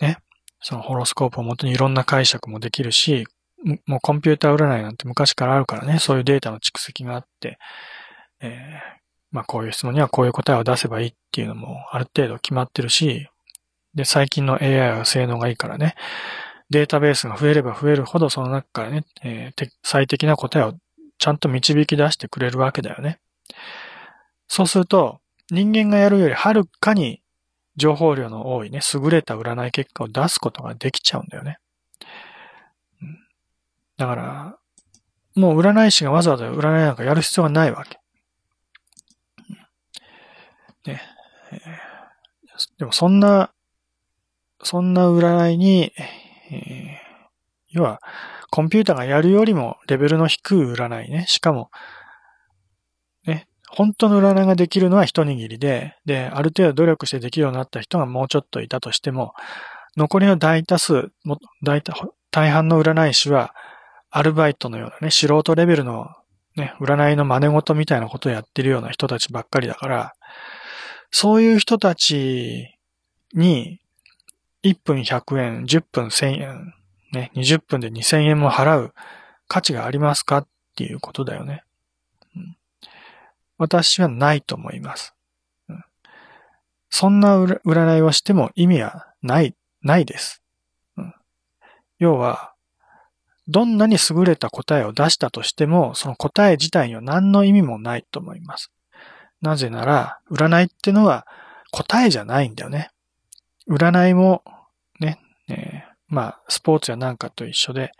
[0.00, 0.18] ね、
[0.60, 3.26] そのホロスコープをもとにいろんな解釈もできるし、
[3.86, 7.58] もうコンピューター占いなんて昔からあるからね、そういうデータの蓄積があって、
[8.40, 8.98] えー、
[9.30, 13.28] まあこういう質問にはこういう答えを出せばいいっていうのもある程度決まってるし、
[13.94, 15.94] で、最近の AI は性能がいいからね、
[16.70, 20.74] データベースが増えれば増えるほどその中からね、えー、最適な答えを
[21.18, 23.20] ちゃんと導き出してくれるわけだよね。
[24.48, 27.22] そうすると、人間がやるよりはるかに
[27.76, 31.58] 情報量の多いね、優れた占い結果を出すことができちゃうんだよね。
[33.96, 34.58] だから、
[35.34, 37.98] もう占い師がわざわざ占いなんかやる必要がないわけ。
[40.90, 41.02] ね。
[42.78, 43.52] でもそんな、
[44.62, 45.92] そんな占いに、
[46.50, 46.98] え、
[47.68, 48.00] 要は、
[48.50, 51.26] コンピューターがやるよりもレベルの低い占いね。
[51.28, 51.70] しかも、
[53.76, 59.34] 本当の占いができるのは一握りで、で、ある程度努力してできるようになった人がもうちょっといたとしても、
[59.98, 61.10] 残りの大多数、
[61.62, 61.82] 大
[62.30, 63.54] 大半の占い師は、
[64.10, 66.08] アルバイトのようなね、素人レベルの
[66.56, 70.14] ね、占いの真似事みたいなことをやってるような人たちばっかりだから、
[71.10, 72.78] そういう人たち
[73.34, 73.78] に、
[74.62, 76.74] 1分100円、10分1000円、
[77.12, 78.94] ね、20分で2000円も払う
[79.48, 81.62] 価値がありますかっていうことだよね。
[83.58, 85.14] 私はないと思います。
[86.90, 90.42] そんな占いをしても意味はない、ないです。
[91.98, 92.52] 要は、
[93.48, 98.72] どんなに優れた答えを出したとしても、その答え自体には何の意味もないと思います。
[99.40, 101.26] なぜなら、占いってのは
[101.70, 102.90] 答えじゃないんだよね。
[103.68, 104.42] 占いも、
[105.00, 107.92] ね、えー、まあ、スポーツやなんかと一緒で、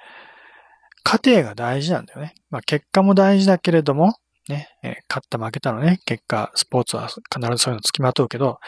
[1.03, 2.35] 過程が大事なんだよね。
[2.51, 4.17] まあ、結果も大事だけれども、
[4.49, 8.61] ね、え、勝った負けたのね、結果、スポーツは必ずそういうのつきまとうけど、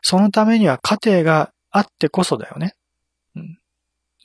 [0.00, 2.74] そのためには過程があってこそだよね。
[3.36, 3.58] うん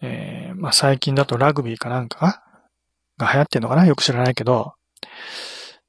[0.02, 2.44] えー、まあ、最近だとラグビーかなんか
[3.18, 4.74] が流行ってんのかなよく知らないけど、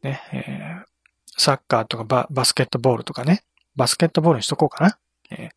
[0.03, 3.43] ね、えー、サッカーとかババスケットボールとかね、
[3.77, 4.99] バスケットボールにしとこうかな。
[5.31, 5.51] えー、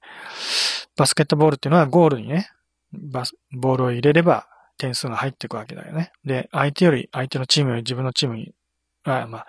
[0.97, 2.49] バスケットボールっていうのはゴールにね、
[2.93, 6.11] バス、ボールを入れれば点数が入っていくわけだよね。
[6.25, 8.53] で、相手より、相手のチームより自分のチームに、
[9.03, 9.47] あまあ、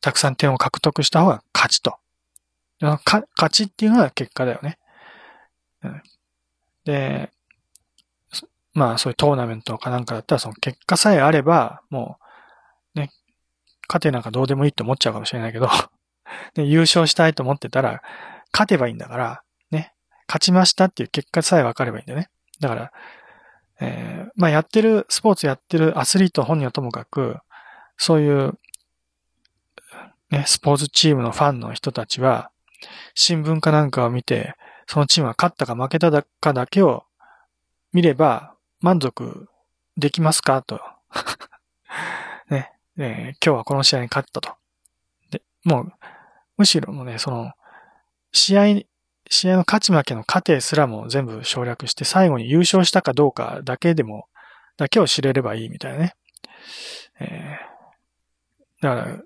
[0.00, 1.96] たくさん点を獲得した方が勝ちと。
[2.80, 4.78] 勝ちっていうのは結果だよね。
[5.82, 6.02] うん、
[6.84, 7.30] で、
[8.74, 12.18] まあそういうトーナメントかなんかだったらその結果さえあれば、も
[12.94, 13.10] う、ね、
[13.88, 15.68] 勝てなんかどうでもいいって思っちゃうかもしれないけど
[16.54, 18.02] で、優勝したいと思ってたら、
[18.52, 19.92] 勝てばいいんだから、ね、
[20.28, 22.30] 勝ちましたっていう結果さえ分かればいいんだよね。
[22.60, 22.92] だから、
[23.80, 27.38] えー、まあやってる、スポーツやってるアスリート本人はともかく、
[27.96, 28.58] そういう、
[30.30, 32.50] ね、スポーツチームのファンの人たちは、
[33.14, 34.54] 新聞かなんかを見て、
[34.86, 37.04] そのチームが勝ったか負けたかだけを
[37.92, 39.48] 見れば、満足
[39.96, 40.80] できますかと。
[42.48, 44.54] ね、えー、今日はこの試合に勝ったと。
[45.30, 45.92] で、もう、
[46.58, 47.52] むしろもね、その、
[48.32, 48.82] 試合、
[49.30, 54.28] 試合の勝ち負けの過程すらも全部省略して、最後に優勝したかどうかだけでも、
[54.76, 56.14] だけを知れればいいみたいなね。
[57.20, 59.18] えー、だから、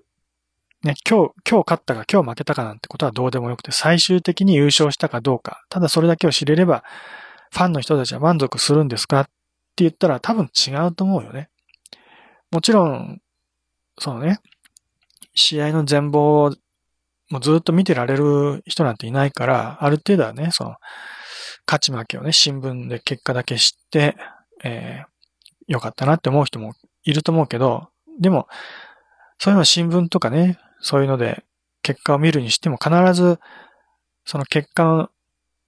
[0.83, 6.83] ね、今日、今日勝ったか今日負けたかなんてことはどうでもよくて、最終的に優勝したかどうか、ただそれだけを知れれば、
[7.51, 9.31] ファンの人たちは満足するんですかって
[9.77, 11.49] 言ったら多分違うと思うよね。
[12.51, 13.21] もちろん、
[13.97, 14.39] そのね、
[15.35, 16.55] 試合の全貌を
[17.29, 20.75] もうずっと見てられる人なんていないから、ある程度はね、その、
[21.65, 24.17] 勝ち負けをね、新聞で結果だけ知って、
[24.65, 26.73] えー、よかったなって思う人も
[27.05, 27.87] いると思うけど、
[28.19, 28.47] でも、
[29.39, 31.43] そういうの新聞とかね、そういうので
[31.81, 33.39] 結果を見るにしても必ず、
[34.25, 35.09] その結果の、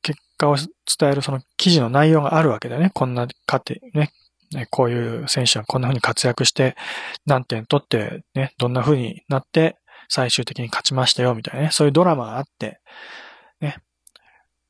[0.02, 2.92] 結果を伝えるその記事の内容があるわけだよね。
[2.94, 4.12] こんな過程、ね。
[4.70, 6.78] こういう選手はこんな風に活躍して
[7.26, 11.70] 何点取ってね、どんな風になって最終的に勝ちましたよみたいなね。
[11.72, 12.80] そういうドラマがあって、
[13.60, 13.78] ね。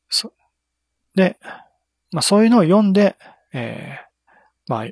[0.10, 0.32] そ
[1.14, 1.38] で、
[2.12, 3.16] まあそういうのを読んで、
[3.54, 4.88] えー、まあ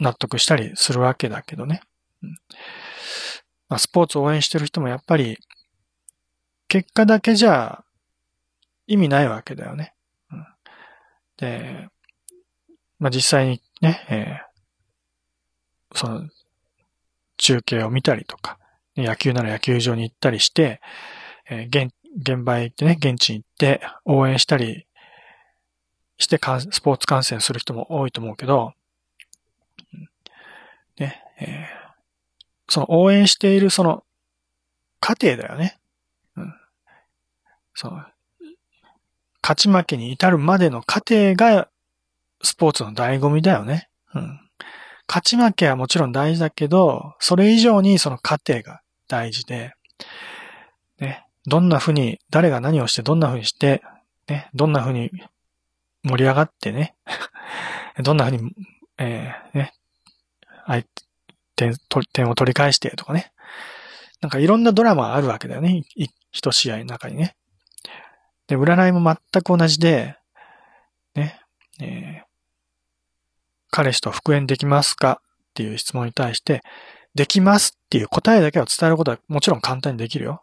[0.00, 1.82] 納得したりするわけだけどね。
[2.22, 2.36] うん
[3.70, 5.38] まあ、スポーツを応援してる人もやっぱり
[6.68, 7.84] 結果だけじゃ
[8.86, 9.94] 意味ないわけだよね。
[10.32, 10.46] うん、
[11.38, 11.88] で、
[12.98, 16.28] まあ、実際にね、えー、その、
[17.38, 18.58] 中継を見たりとか、
[18.96, 20.80] 野球なら野球場に行ったりして、
[21.48, 24.86] えー、現、現場へ行ってね、現地に行って応援したり
[26.18, 28.72] してスポーツ観戦する人も多いと思うけど、
[30.98, 31.79] ね、えー、
[32.70, 34.04] その応援しているその
[35.00, 35.78] 過程だよね。
[36.36, 36.54] うん。
[37.74, 38.04] その、
[39.42, 41.68] 勝ち負けに至るまでの過程が
[42.42, 43.88] スポーツの醍醐味だよね。
[44.14, 44.40] うん。
[45.08, 49.74] 勝ち負けはもちろん大事だけど、それ以上にその過程が大事で、
[51.00, 53.82] ね、どんな風に、誰が何をしてどんな風にして、
[54.28, 55.10] ね、どんな風に
[56.04, 56.94] 盛り上がってね、
[58.04, 58.52] どんな風に、
[58.98, 59.74] えー、ね、
[61.60, 61.74] 点、
[62.12, 63.32] 点を取り返してとかね。
[64.22, 65.82] なんかいろんなドラマあるわけだよね。
[66.32, 67.36] 一試合の中にね。
[68.46, 70.16] で、占いも全く同じで、
[71.14, 71.40] ね、
[71.80, 72.24] えー、
[73.70, 76.62] 彼氏と復縁できますかっていう質問に対して、
[77.14, 80.42] できますっていう答えだけを伝えることはもちろん簡単にできるよ。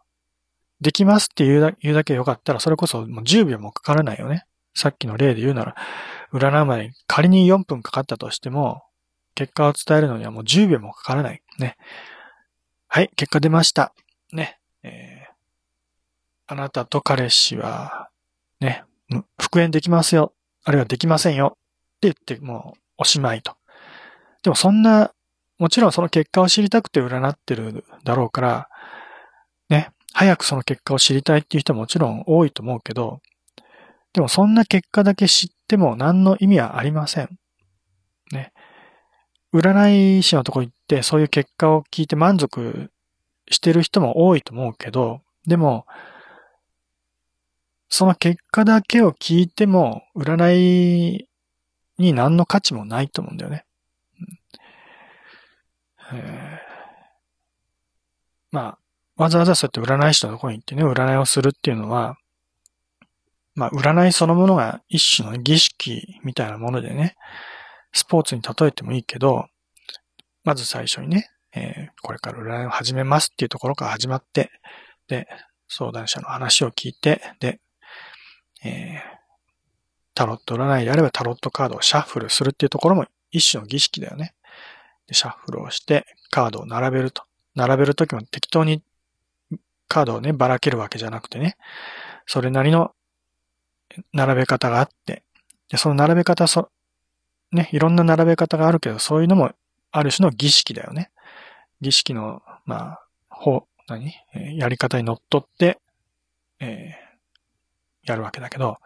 [0.81, 4.45] できますって言うだ言うだけよかったら、それこそもう10秒もかからないよね。
[4.75, 5.75] さっきの例で言うなら、
[6.31, 8.83] 占うまで仮に4分かかったとしても、
[9.37, 11.43] 結果を伝えるのにはもう10秒もかからない。
[11.59, 11.77] ね。
[12.87, 13.93] はい、結果出ました。
[14.33, 14.57] ね。
[14.81, 18.09] えー、あなたと彼氏は、
[18.59, 18.83] ね、
[19.39, 20.33] 復縁できますよ。
[20.63, 21.55] あるいはできませんよ。
[21.55, 23.53] って言ってもうおしまいと。
[24.41, 25.11] でもそんな、
[25.59, 28.69] もちろんその結果を知りたくて占ってるだろうから、
[29.69, 33.21] ね、早くその結果を知りたいっていう人はもちろん多いと思うけど、
[34.13, 37.37] でもそんな結果だけ知っても何の意味はありません。
[39.57, 42.91] 占い師のとこ行ってそういう結果を聞いて満足
[43.49, 45.85] してる人も多いと思うけど、でも、
[47.89, 51.27] その結果だけを聞いても、占い
[51.97, 53.65] に何の価値もないと思うんだよね。
[56.13, 56.59] え
[58.51, 58.77] ま
[59.17, 62.17] あ、わざわざそうやって占い師のとこに行ってね、占いをするっていうのは、
[63.55, 67.15] まあ、占いそのものが一種の儀式みたいなものでね、
[67.97, 69.47] スポーツに例えてもいいけど、
[70.43, 74.51] まず最初にね、えー、これから占いを始めますっていうところから始まって、
[75.07, 75.27] で、
[75.67, 77.59] 相談者の話を聞いて、で、
[78.63, 79.17] えー、
[80.13, 84.33] タロット占いであればタロットカードをシャッフルするっていうところも一種の儀式だよね。
[85.07, 87.23] で、シャッフルをしてカードを並べると。
[87.55, 88.83] 並べるときも適当に
[89.87, 91.57] カードをね、ばらけるわけじゃなくてね、
[92.27, 92.91] それなりの
[94.13, 95.23] 並べ方があって、
[95.69, 96.69] で、その並べ方、そ、
[97.51, 99.51] ね、いろんな並べ方があるけど、そういうのも
[99.91, 101.11] ある種の儀式だよね。
[101.81, 104.13] 儀式の、まあ、ほ、何？
[104.57, 105.79] やり方にのっって、
[106.59, 108.77] えー、やるわけだけど、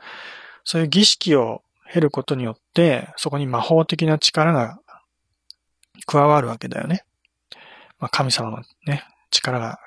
[0.64, 4.80] そういう儀式を経ることによって、そこに魔法的な力が
[6.06, 7.04] 加わるわけだよね。
[8.00, 9.80] まあ、神様のね、力が、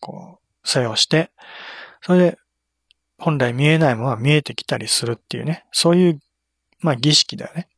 [0.00, 1.30] こう、作用して、
[2.02, 2.38] それで、
[3.18, 6.20] 本来見えないものが見えてきたりするっていうね、そういう、
[6.80, 7.68] まあ、儀式だよね。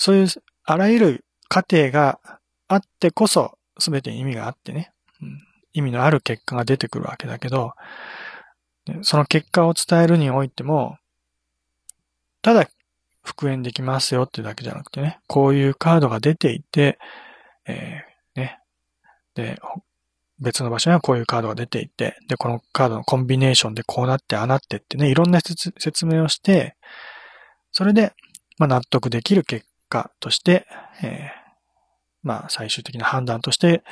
[0.00, 0.26] そういう、
[0.64, 2.18] あらゆる過程が
[2.68, 5.38] あってこそ、すべてに意味があってね、うん、
[5.74, 7.74] 意味のある結果が出てくるわけだけど、
[9.02, 10.96] その結果を伝えるにおいても、
[12.40, 12.66] ただ
[13.22, 16.98] 復縁できますよってだけじゃなくてね、こういうカードが出ていて、
[17.66, 18.58] えー、ね、
[19.34, 19.60] で、
[20.38, 26.74] 別の場所にはこういうカードが出ていて、で、このカードのコンビネーションでこうなってああなってってね、いろんな説明をして、
[27.70, 28.14] それで、
[28.56, 30.66] まあ、納得できる結果として、
[31.02, 31.40] えー、
[32.22, 33.82] まあ、最終的な判断として、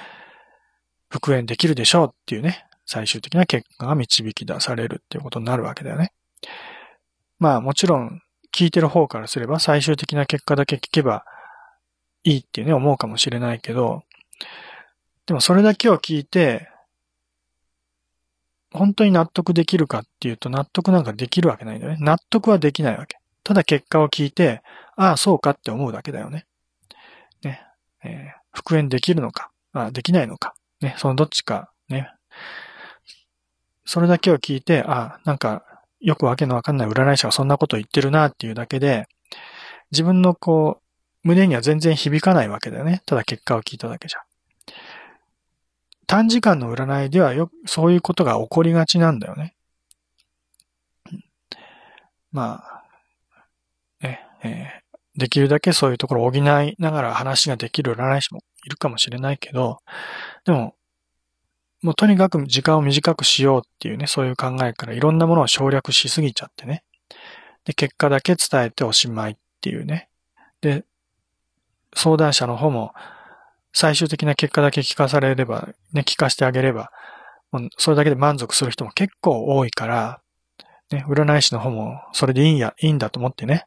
[1.11, 6.13] 復縁できるでしょうっていうね、最終的な結果が導き出されるっていうことになるわけだよね。
[7.39, 8.23] まあ、もちろん、
[8.55, 11.25] 聞いてる方からすれば最終的な結果だけ聞けば
[12.25, 14.05] いいっていうね、思うかもしれないけど、
[15.27, 16.69] でもそれだけを聞いて、
[18.73, 21.99] 本当に納得できるかっていうと納得なんかできるわけないんだよね。
[22.01, 23.19] 納得はできないわけ。
[23.45, 24.63] ただ結果を聞いて、
[24.99, 26.45] ああ、そうかって思うだけだよね。
[27.43, 27.63] ね。
[28.05, 30.55] えー、復縁できるのか、あできないのか。
[30.81, 30.97] ね。
[30.99, 32.11] そのどっちか、ね。
[33.85, 35.63] それだけを聞いて、ああなんか
[36.01, 39.07] よくわけのわかんない占い師がそんなこと言ってるなっていうだけで、
[39.93, 43.03] 自分のこう、胸には全然響かないわけだよね。
[43.07, 44.21] ただ結果を聞いただけじゃ。
[46.09, 49.55] 短時間の占いではよく、そういうことが起こりがちなんだよね。
[52.33, 52.85] まあ、
[54.03, 54.83] ね、え、
[55.19, 59.79] できるだけそういうところを補いながら話ができる占い師もいるかもしれないけど、
[60.45, 60.75] でも、
[61.83, 66.85] もうとにかく時間を短くしようっていうね、そういう考えからいろんなものを省略しすぎちゃってね。
[67.65, 70.09] で、結果だけ伝えておしまいっていうね。
[70.61, 70.85] で、
[71.95, 72.93] 相談者の方も
[73.73, 76.91] 最終的な結果だけ聞かされれば、ね、聞かせてあげれば、
[77.51, 80.21] もうそれだけで満足する人も結構多いから、
[80.91, 83.67] ね、占い師の方もそれでいいんや、いいんだと思ってね、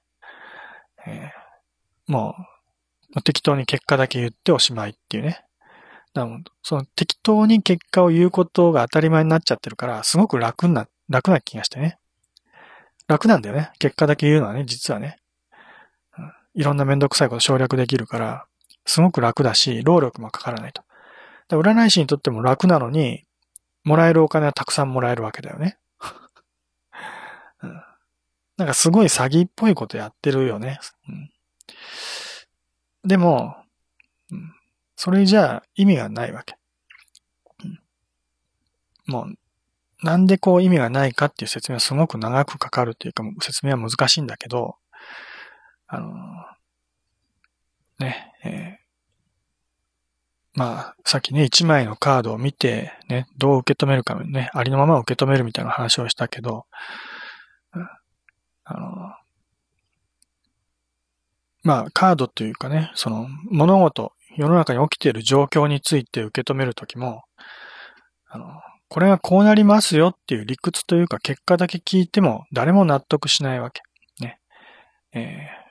[1.05, 1.40] えー、
[2.11, 2.35] も
[3.15, 5.45] う適当に結果だけ言っておしまいっていうね。
[6.13, 11.97] だからその適当に結果を言うことが当たり前になっちゃってるから、すごく楽な、楽な気がしてね。
[13.07, 13.71] 楽なんだよね。
[13.79, 15.17] 結果だけ言うのはね、実はね。
[16.53, 18.45] いろんなめんどくさいこと省略できるから、
[18.85, 20.83] すごく楽だし、労力もかからないと。
[21.49, 23.23] 占い師にとっても楽なのに、
[23.83, 25.77] もらえるお金はたくさんもらえるわけだよね。
[27.63, 27.83] うん、
[28.57, 30.79] なんかすごい詐欺っぽいことやってるよね。
[31.07, 31.30] うん、
[33.03, 33.55] でも、
[34.95, 36.55] それじゃあ意味がないわけ。
[39.07, 39.35] もう、
[40.03, 44.75] なんでこう意味がないかっていう説明はすごく長くかかるっていうか、説明は難しいんだけど、
[45.87, 46.11] あの、
[47.99, 56.65] ね、えー、まあ、さっきね、一枚のカードを見て、ね、どう受け止めるかね、ありのまま受け止めるみたいな話をしたけど、
[58.63, 59.15] あの、
[61.63, 67.23] まあ、カードというかね、その、物事、世の中に起きている状況について受け止めるときも、
[68.27, 68.45] あの、
[68.89, 73.81] これがこうなりますよっていう理屈というか結果だけ聞いても誰も納得しないわけ。
[74.19, 74.39] ね。
[75.13, 75.61] えー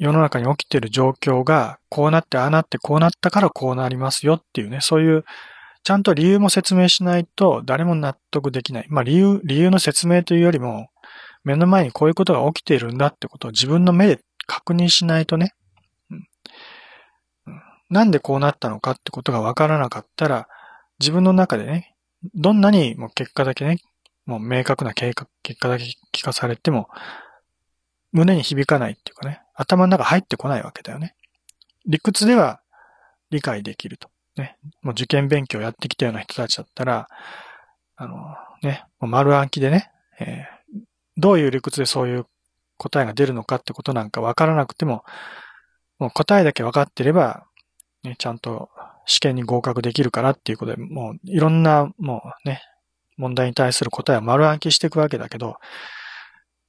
[0.00, 5.24] 世の中に起きている状況が、こうなってああなってこうなったからこうなりますよっていうね、そういう、
[5.84, 8.86] ちゃんと理由も説明しないと誰も納得できない。
[8.88, 10.88] まあ理由、理由の説明というよりも、
[11.44, 14.20] 目の前にこういうことが起きているんだってことを自分の目で
[14.50, 15.54] 確認しないとね、
[16.10, 16.26] うん、
[17.88, 20.48] なんでこうなったのかってことがわからなかったら、
[20.98, 21.94] 自分の中でね、
[22.34, 23.78] どんなにもう結果だけね、
[24.26, 26.88] もう明確な計画結果だけ聞かされても、
[28.10, 31.14] 胸に響かないっていうかね、頭の中入ってこないわけだよね。
[31.86, 32.60] 理屈では
[33.30, 34.10] 理解できると。
[34.36, 34.58] ね。
[34.82, 37.06] もう受験勉強やってきたような人たちだったら、
[37.94, 38.16] あの、
[38.64, 40.80] ね、もう丸暗記でね、えー、
[41.16, 42.26] どういう理屈でそういう
[42.80, 45.04] 答えが出るのかってことなんかわからなくても、
[45.98, 47.44] もう答えだけ分かってれば、
[48.02, 48.70] ね、ちゃんと
[49.04, 52.62] 試験に合格できるからっていうことで、もういろんな、もうね、
[53.18, 55.58] 問題に対する答えを丸暗記していくわけだけど、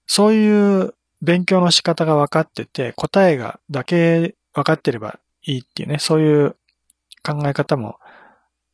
[0.06, 6.58] そういう勉強の仕方が分かってて、答えがだけ分かってればいいっていうね、そういう
[7.24, 7.98] 考え方も、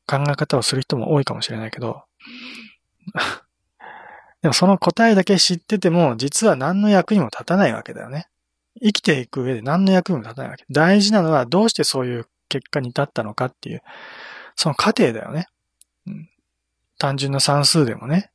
[0.08, 2.02] 考え方をする人も多いかもしれないけど、
[4.48, 8.30] でもその答えだけ知ってても、実は何の役にも立たないわけだよね。
[8.82, 10.64] 生きていく上で何の役にも立たないわけ。
[10.72, 13.82] 大事なのはどうしてそういう結果に至ったのかっていう、
[14.56, 15.48] その過程だよね。
[16.06, 16.30] うん、
[16.98, 18.32] 単純な算数でもね、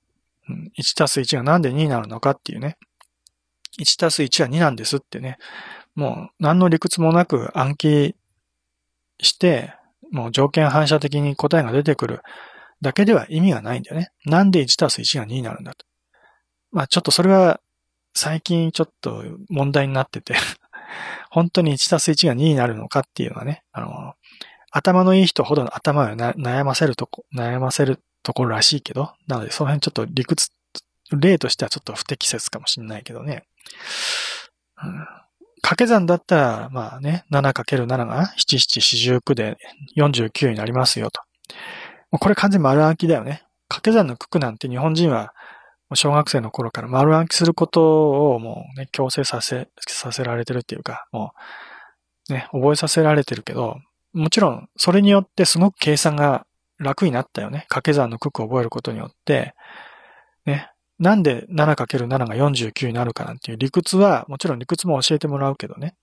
[0.51, 2.77] うん、1たす1がなんで2になるのかっていうね。
[3.81, 5.39] 1たす1は2なんですってね、
[5.95, 8.17] もう何の理屈もなく暗記
[9.19, 9.73] して、
[10.11, 12.21] もう条件反射的に答えが出てくる
[12.83, 14.11] だけでは意味がないんだよね。
[14.27, 15.87] なんで1たす1が2になるんだと。
[16.73, 17.61] まあちょっとそれは
[18.15, 20.35] 最近ちょっと問題になってて
[21.31, 24.15] 本当に1たす1が2になるのかっていうのはね、あの、
[24.71, 30.51] 頭のいい人ほどの頭を悩ませるとこ、悩ませるところらしいけど、なのでその辺ちょっと理屈、
[31.11, 33.45] 例としてはちょっと不適切かもしれないけどね。
[34.83, 35.07] うん、
[35.63, 39.57] 掛け算だったら、まあね、7×7 が7、7、49で
[39.97, 41.21] 49になりますよと。
[42.19, 43.43] これ完全丸暗記だよね。
[43.69, 45.35] 掛け算の九九なんて日本人は
[45.95, 51.33] 小学生の頃から丸暗記することをもうね、強制させ、させられてるっていうか、も
[52.31, 53.79] うね、覚えさせられてるけど、
[54.13, 56.47] もちろんそれによってすごく計算が
[56.79, 57.61] 楽になったよね。
[57.69, 59.55] 掛け算の九九を覚えることによって、
[60.47, 65.95] ね、なんで 7×7 が49になるかなんていう理屈は、もちろん理屈も教えてもらうけどね。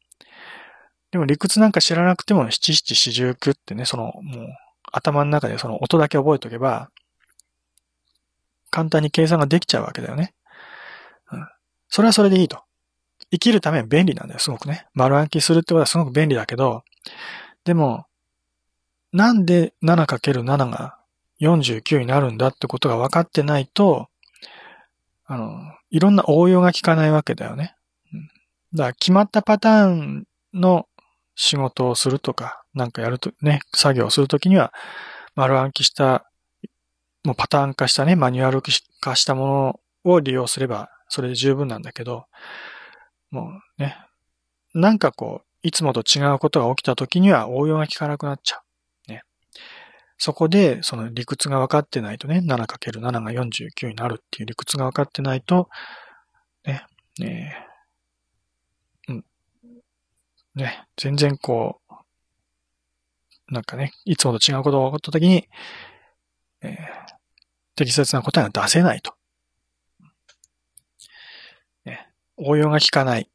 [1.11, 4.47] でも理屈なんか知らなくても7749ってね、そのもう
[4.91, 6.89] 頭の中でその音だけ覚えとけば、
[8.69, 10.33] 簡単に計算ができちゃうわけだよね。
[11.31, 11.47] うん。
[11.87, 12.63] それはそれでいいと。
[13.31, 14.87] 生きるため便利なんだよ、すごくね。
[14.93, 16.83] 丸暗記するってことはすごく便利だけど、
[17.63, 18.05] でも、
[19.11, 20.97] なんで 7×7 が
[21.41, 24.07] 49になるんだってことが分かってないと、
[25.25, 27.75] あの、いろんな応用が効かないわけだよね。
[28.73, 30.87] だから決まったパターンの
[31.35, 34.73] 仕事をするとか、なんかやると、ね、作業をするときには、
[35.35, 36.28] 丸暗記した、
[37.23, 38.61] もうパターン化したね、マニュアル
[39.01, 42.25] 化したものを利用すれば、それで十分なんだけど、
[43.31, 43.97] もうね、
[44.73, 48.61] なんかこう、いつもと違うことが起きたときには応用が効かなくなっちゃ
[49.07, 49.11] う。
[49.11, 49.23] ね。
[50.17, 55.69] そこで、その理屈が分かってないとね、7×7 が49になるっていう理屈が分かってないと、
[56.65, 56.85] ね、
[57.19, 57.67] ね
[59.09, 59.25] うん。
[60.55, 65.47] ね、全然こう、なんかね、いつもと違うことが起こったときに、
[66.61, 66.77] えー、
[67.75, 69.13] 適切な答えが出せないと。
[71.85, 73.29] ね、応用が効かない。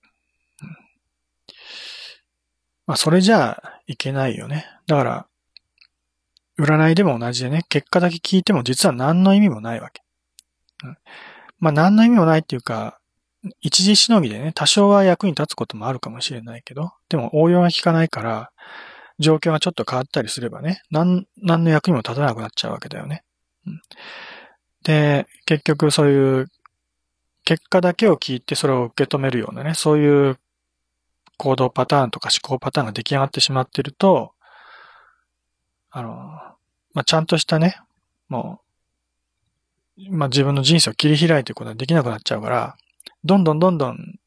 [2.87, 4.67] まあ、それじゃあいけないよね。
[4.87, 5.27] だから、
[6.59, 10.03] 占いでも同じでね、結果だけ聞いても実は何の意味もないわけ。
[10.85, 10.97] うん、
[11.59, 12.99] まあ、何の意味もないっていうか、
[13.61, 18.51] 一時しのぎでね、多少は役に立つこともあるかもしれないけど、でも応用が効かないから、
[19.19, 23.23] 状況がちょっと変わったりすればね、何、何の役にも立たなくなっちゃうわけだよね。
[23.67, 23.83] うん、
[24.83, 26.51] で、結局そういう
[27.45, 30.39] 結果だけを聞いてそれを受け止めるようなね、そういう
[31.37, 34.33] 行動パターンとか思考パターンが出来上がってしまってると、
[35.91, 36.11] あの、
[36.93, 37.77] まあ、ちゃんとしたね、
[38.29, 38.61] も
[39.99, 42.77] う、まあ、自分の人生を切り開いていくことができなくなっちゃうから、
[43.25, 44.19] どんどんどんどん、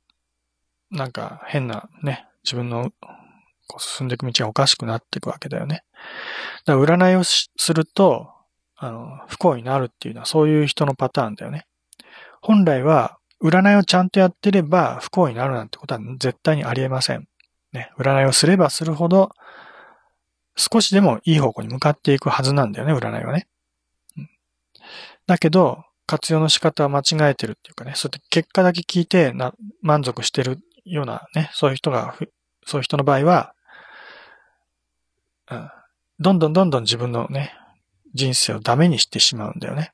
[0.91, 2.91] なんか変なね、自分の
[3.68, 5.84] こう進んでいく道がおかしくなっていくわけだよね。
[6.65, 8.30] だから占いをすると、
[8.76, 11.65] あの、不幸になるっていうのはそういう人のパターンだよね。
[12.41, 17.28] 本来は占いをちゃんとやってれば不幸になるなんてことは絶対にありえません。
[17.74, 19.32] ね、占いをすればするほど
[20.57, 23.47] 少しでもいい方向に向かっていくはずなんだよね、占いはね。
[24.18, 24.30] うん、
[25.28, 32.15] だけど、活用の仕方は間違えてるっていうかね、そうやって結果だけ聞いてな満足してるようなね、そういう人が、
[32.65, 33.53] そういう人の場合は、
[36.20, 37.54] どんどんどんどん自分のね、
[38.14, 39.91] 人生をダメにしてしまうんだよね。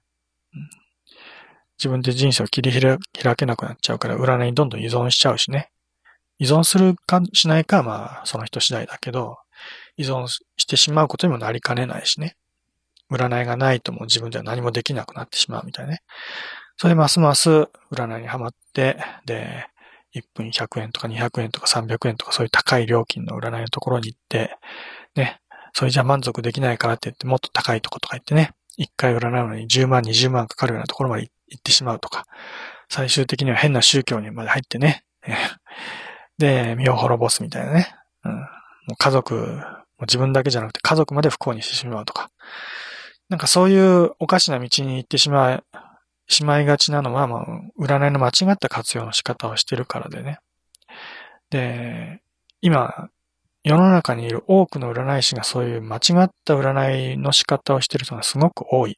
[1.77, 5.69] 自分で人生を切り開けなくなっちゃうから、占いにどんどん依存しちゃうしね。
[6.39, 9.37] 依存するかしないかはまあ、その人次第だけど、
[9.97, 12.35] 依存してしまうことにもなりかねないしね。
[13.11, 16.01] 占いがないともう自分では何もできなくなってしまうみたいね。
[16.77, 19.67] それでますます占いにはまって、で、
[20.15, 24.57] 1分100円とか200円とか300円とかそういう高い料金の占いのところに行って、
[25.15, 25.39] ね、
[25.73, 32.25] それじゃ満足できないからって言ってもっと高いとことか言ってね、1回占うのに10万、20万かかるようなところまで行ってしまうとか、
[32.89, 35.03] 最終的には変な宗教にまで入ってね、
[36.37, 38.45] で、身を滅ぼすみたいなね、うん、も
[38.91, 39.61] う家族、もう
[40.01, 42.29] 自分だけじゃなくて家族まで不幸にしてしまうとか、
[43.29, 45.63] なんかそういうおかしな道に行ってしまい、
[46.27, 47.45] しまいがちなのは、まあ、
[47.79, 50.39] 占いの間違った活用の仕方をしてるからでね。
[51.49, 52.21] で、
[52.61, 53.09] 今、
[53.63, 58.97] 世の中にいる多くの占い師がそういう間違った占いの仕方をしている人がすごく多い。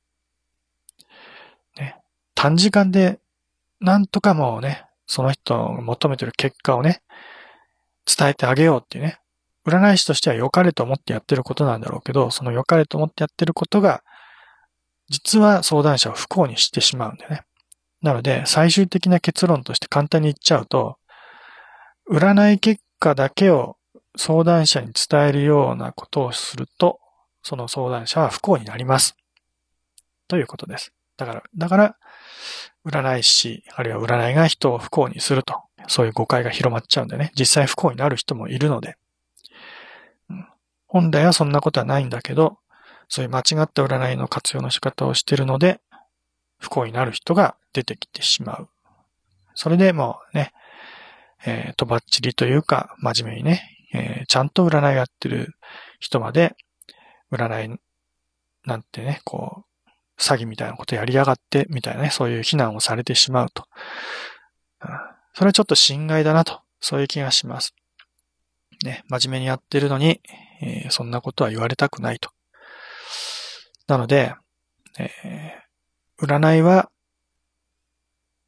[1.77, 1.97] ね。
[2.33, 3.19] 短時間で、
[3.79, 7.01] なんとかもうね、その人が求めてる結果をね、
[8.05, 9.19] 伝えてあげようっていうね。
[9.67, 14.03] 占い師としては良かれと思ってやってることなんだろうけど、その良かれと思ってやってることが、
[15.09, 17.41] 実は相談者を不幸にしてしまうんだよね。
[18.01, 20.97] なので、最終的な結論として簡単に言っちゃうと、
[22.09, 23.77] 占い結果だけを
[24.17, 26.99] 相談者に伝えるようなことをすると、
[27.43, 29.15] その相談者は不幸になります。
[30.27, 30.93] ということです。
[31.17, 31.95] だから、だから、
[32.85, 38.97] 占い師、あるいは占いが人を不幸にすると、そういう誤解が広まっちゃうんでね、実際不幸になる人もいるので、
[40.29, 40.47] うん、
[40.87, 42.59] 本来はそんなことはないんだけど、
[43.07, 45.79] そういう間違った占いの活用の仕方をしてるので、
[46.59, 48.69] 不幸になる人が出てきてしまう。
[49.53, 50.53] それでもうね、
[51.45, 55.53] えー、とばっちりというか、真面目にね、えー、ちゃんと占いやってる
[55.99, 56.55] 人まで、
[57.31, 57.79] 占い
[58.65, 59.89] なんてね、こう、
[60.19, 63.65] 詐欺みたいなことやりやがって、みたいなね、そういう非難をされてしまうと。
[64.81, 64.89] うん、
[65.33, 67.73] それはちょっと心外だなと、そういう気がします。
[68.83, 70.21] ね、真面目にやってるのに、
[70.61, 72.29] えー、そんなことは言われたくないと。
[73.87, 74.35] なので、
[74.97, 76.89] えー、占いは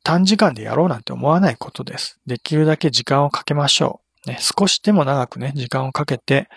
[0.04, 2.20] 短時間でやろうなんて思わないことです。
[2.26, 4.07] できるだけ時間をかけましょう。
[4.28, 6.50] ね、少しでも長くね、時間をかけて、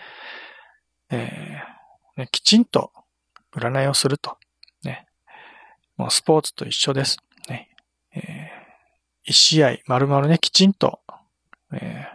[1.09, 2.91] えー、ね、きちんと
[3.55, 4.37] 占いをすると。
[4.83, 5.07] ね。
[5.95, 7.17] もうスポーツと一緒です。
[7.47, 7.69] ね。
[8.13, 8.23] えー、
[9.23, 10.99] 一試合丸々ね、きちんと、
[11.71, 12.05] え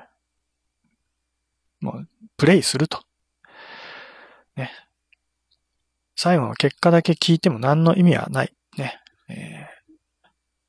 [1.83, 3.03] ー、もう、プレイすると。
[4.57, 4.71] ね。
[6.17, 8.53] 最後の結果だけ聞いても何の意味はない。
[8.77, 9.01] ね。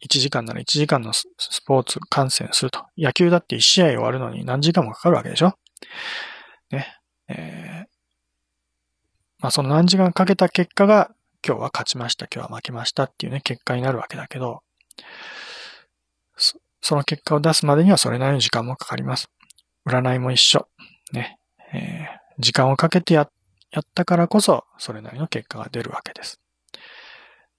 [0.05, 1.25] 1時間なら1時間のス
[1.65, 2.85] ポーツ観戦すると。
[2.97, 5.57] 野球だって1試合終わるのに何時間もかかるわけでしょ？
[6.71, 6.87] ね。
[7.29, 7.87] えー、
[9.39, 11.11] まあその何時間かけた結果が
[11.45, 14.61] 今日は勝ちました、今日は負けましたっていうね、結果になるわけだけど、
[16.81, 19.29] その結果を出すまでにはそれなりの時間もかかります。
[19.87, 20.67] 占いも一緒。
[21.11, 21.39] ね。
[21.73, 23.29] えー、時間をかけてや、
[23.71, 26.39] やったからこそ、それなりの結果が出るわけです。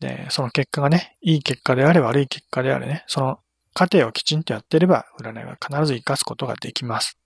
[0.01, 3.41] で、その結果がね、いい結果であれ悪い結果であれね、その
[3.75, 7.19] 過程をきちんとやってれば、占いは必ず活かすことができます。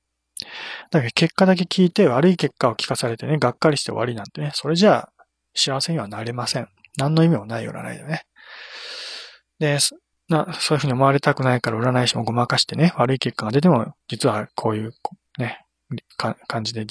[0.91, 5.13] だけど結果だけ聞いて悪い結果を聞かされてね、がっかりして終わりなんてね、それじゃあ
[5.55, 6.69] 幸せにはなれません。
[6.97, 8.25] 何の意味もない占いだね。
[9.59, 9.79] で、
[10.29, 14.95] な、そういうふうに思われたくないから占い師もごまかしてね、悪い結果が出ても、実はこういう
[15.39, 15.65] ね、
[16.17, 16.87] 感じで、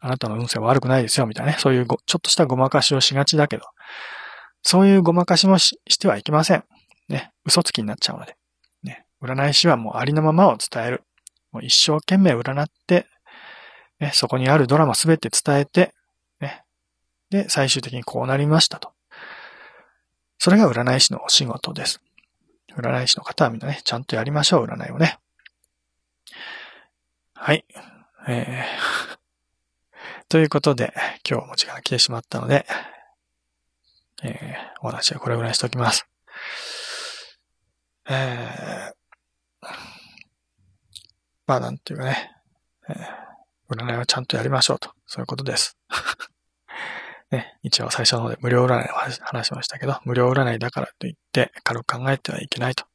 [0.00, 3.64] あなたの運勢は悪くないですよ、みたいなね、そういうちょっとしたごまかしをしがちだけど、
[4.62, 6.64] そういうごまかしもししてはいけません。
[7.08, 8.36] ね、嘘つきになっちゃうので。
[8.82, 11.04] ね、占い師はもうありのままを伝える。
[11.52, 13.06] もう一生懸命占って、
[14.00, 15.94] ね、そこにあるドラマすべて伝えて、
[16.40, 16.62] ね、
[17.30, 18.92] で、最終的にこうなりましたと。
[20.38, 22.00] それが占い師のお仕事です。
[22.76, 25.18] 占い師の方はみんなね、ちゃんとやりましょう、占いをね。
[27.34, 27.64] はい。
[28.28, 29.18] えー、
[30.28, 30.92] ということで、
[31.28, 32.66] 今日も時間が来てしまったので、
[34.22, 36.06] えー、お話はこれぐらいにしておきます。
[38.10, 39.68] えー、
[41.46, 42.30] まあなんていうかね、
[42.88, 45.76] えー、占いはちゃんとやりましょうと、そういうことです。
[47.30, 48.94] ね、一応最初の方で無料占いの
[49.26, 52.86] 話しましたけど、無料占いだからといって軽く考えてはいけないと。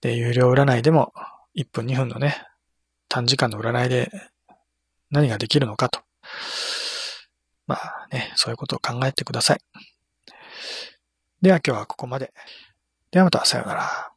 [0.00, 1.12] で、有料占いでも
[1.56, 2.46] 1分2分のね、
[3.08, 4.10] 短時間の占いで
[5.10, 6.00] 何ができるのかと。
[7.66, 9.60] まあね、そういうことを考えてください。
[11.42, 12.32] では今日はここまで。
[13.10, 14.15] ではまたさようなら。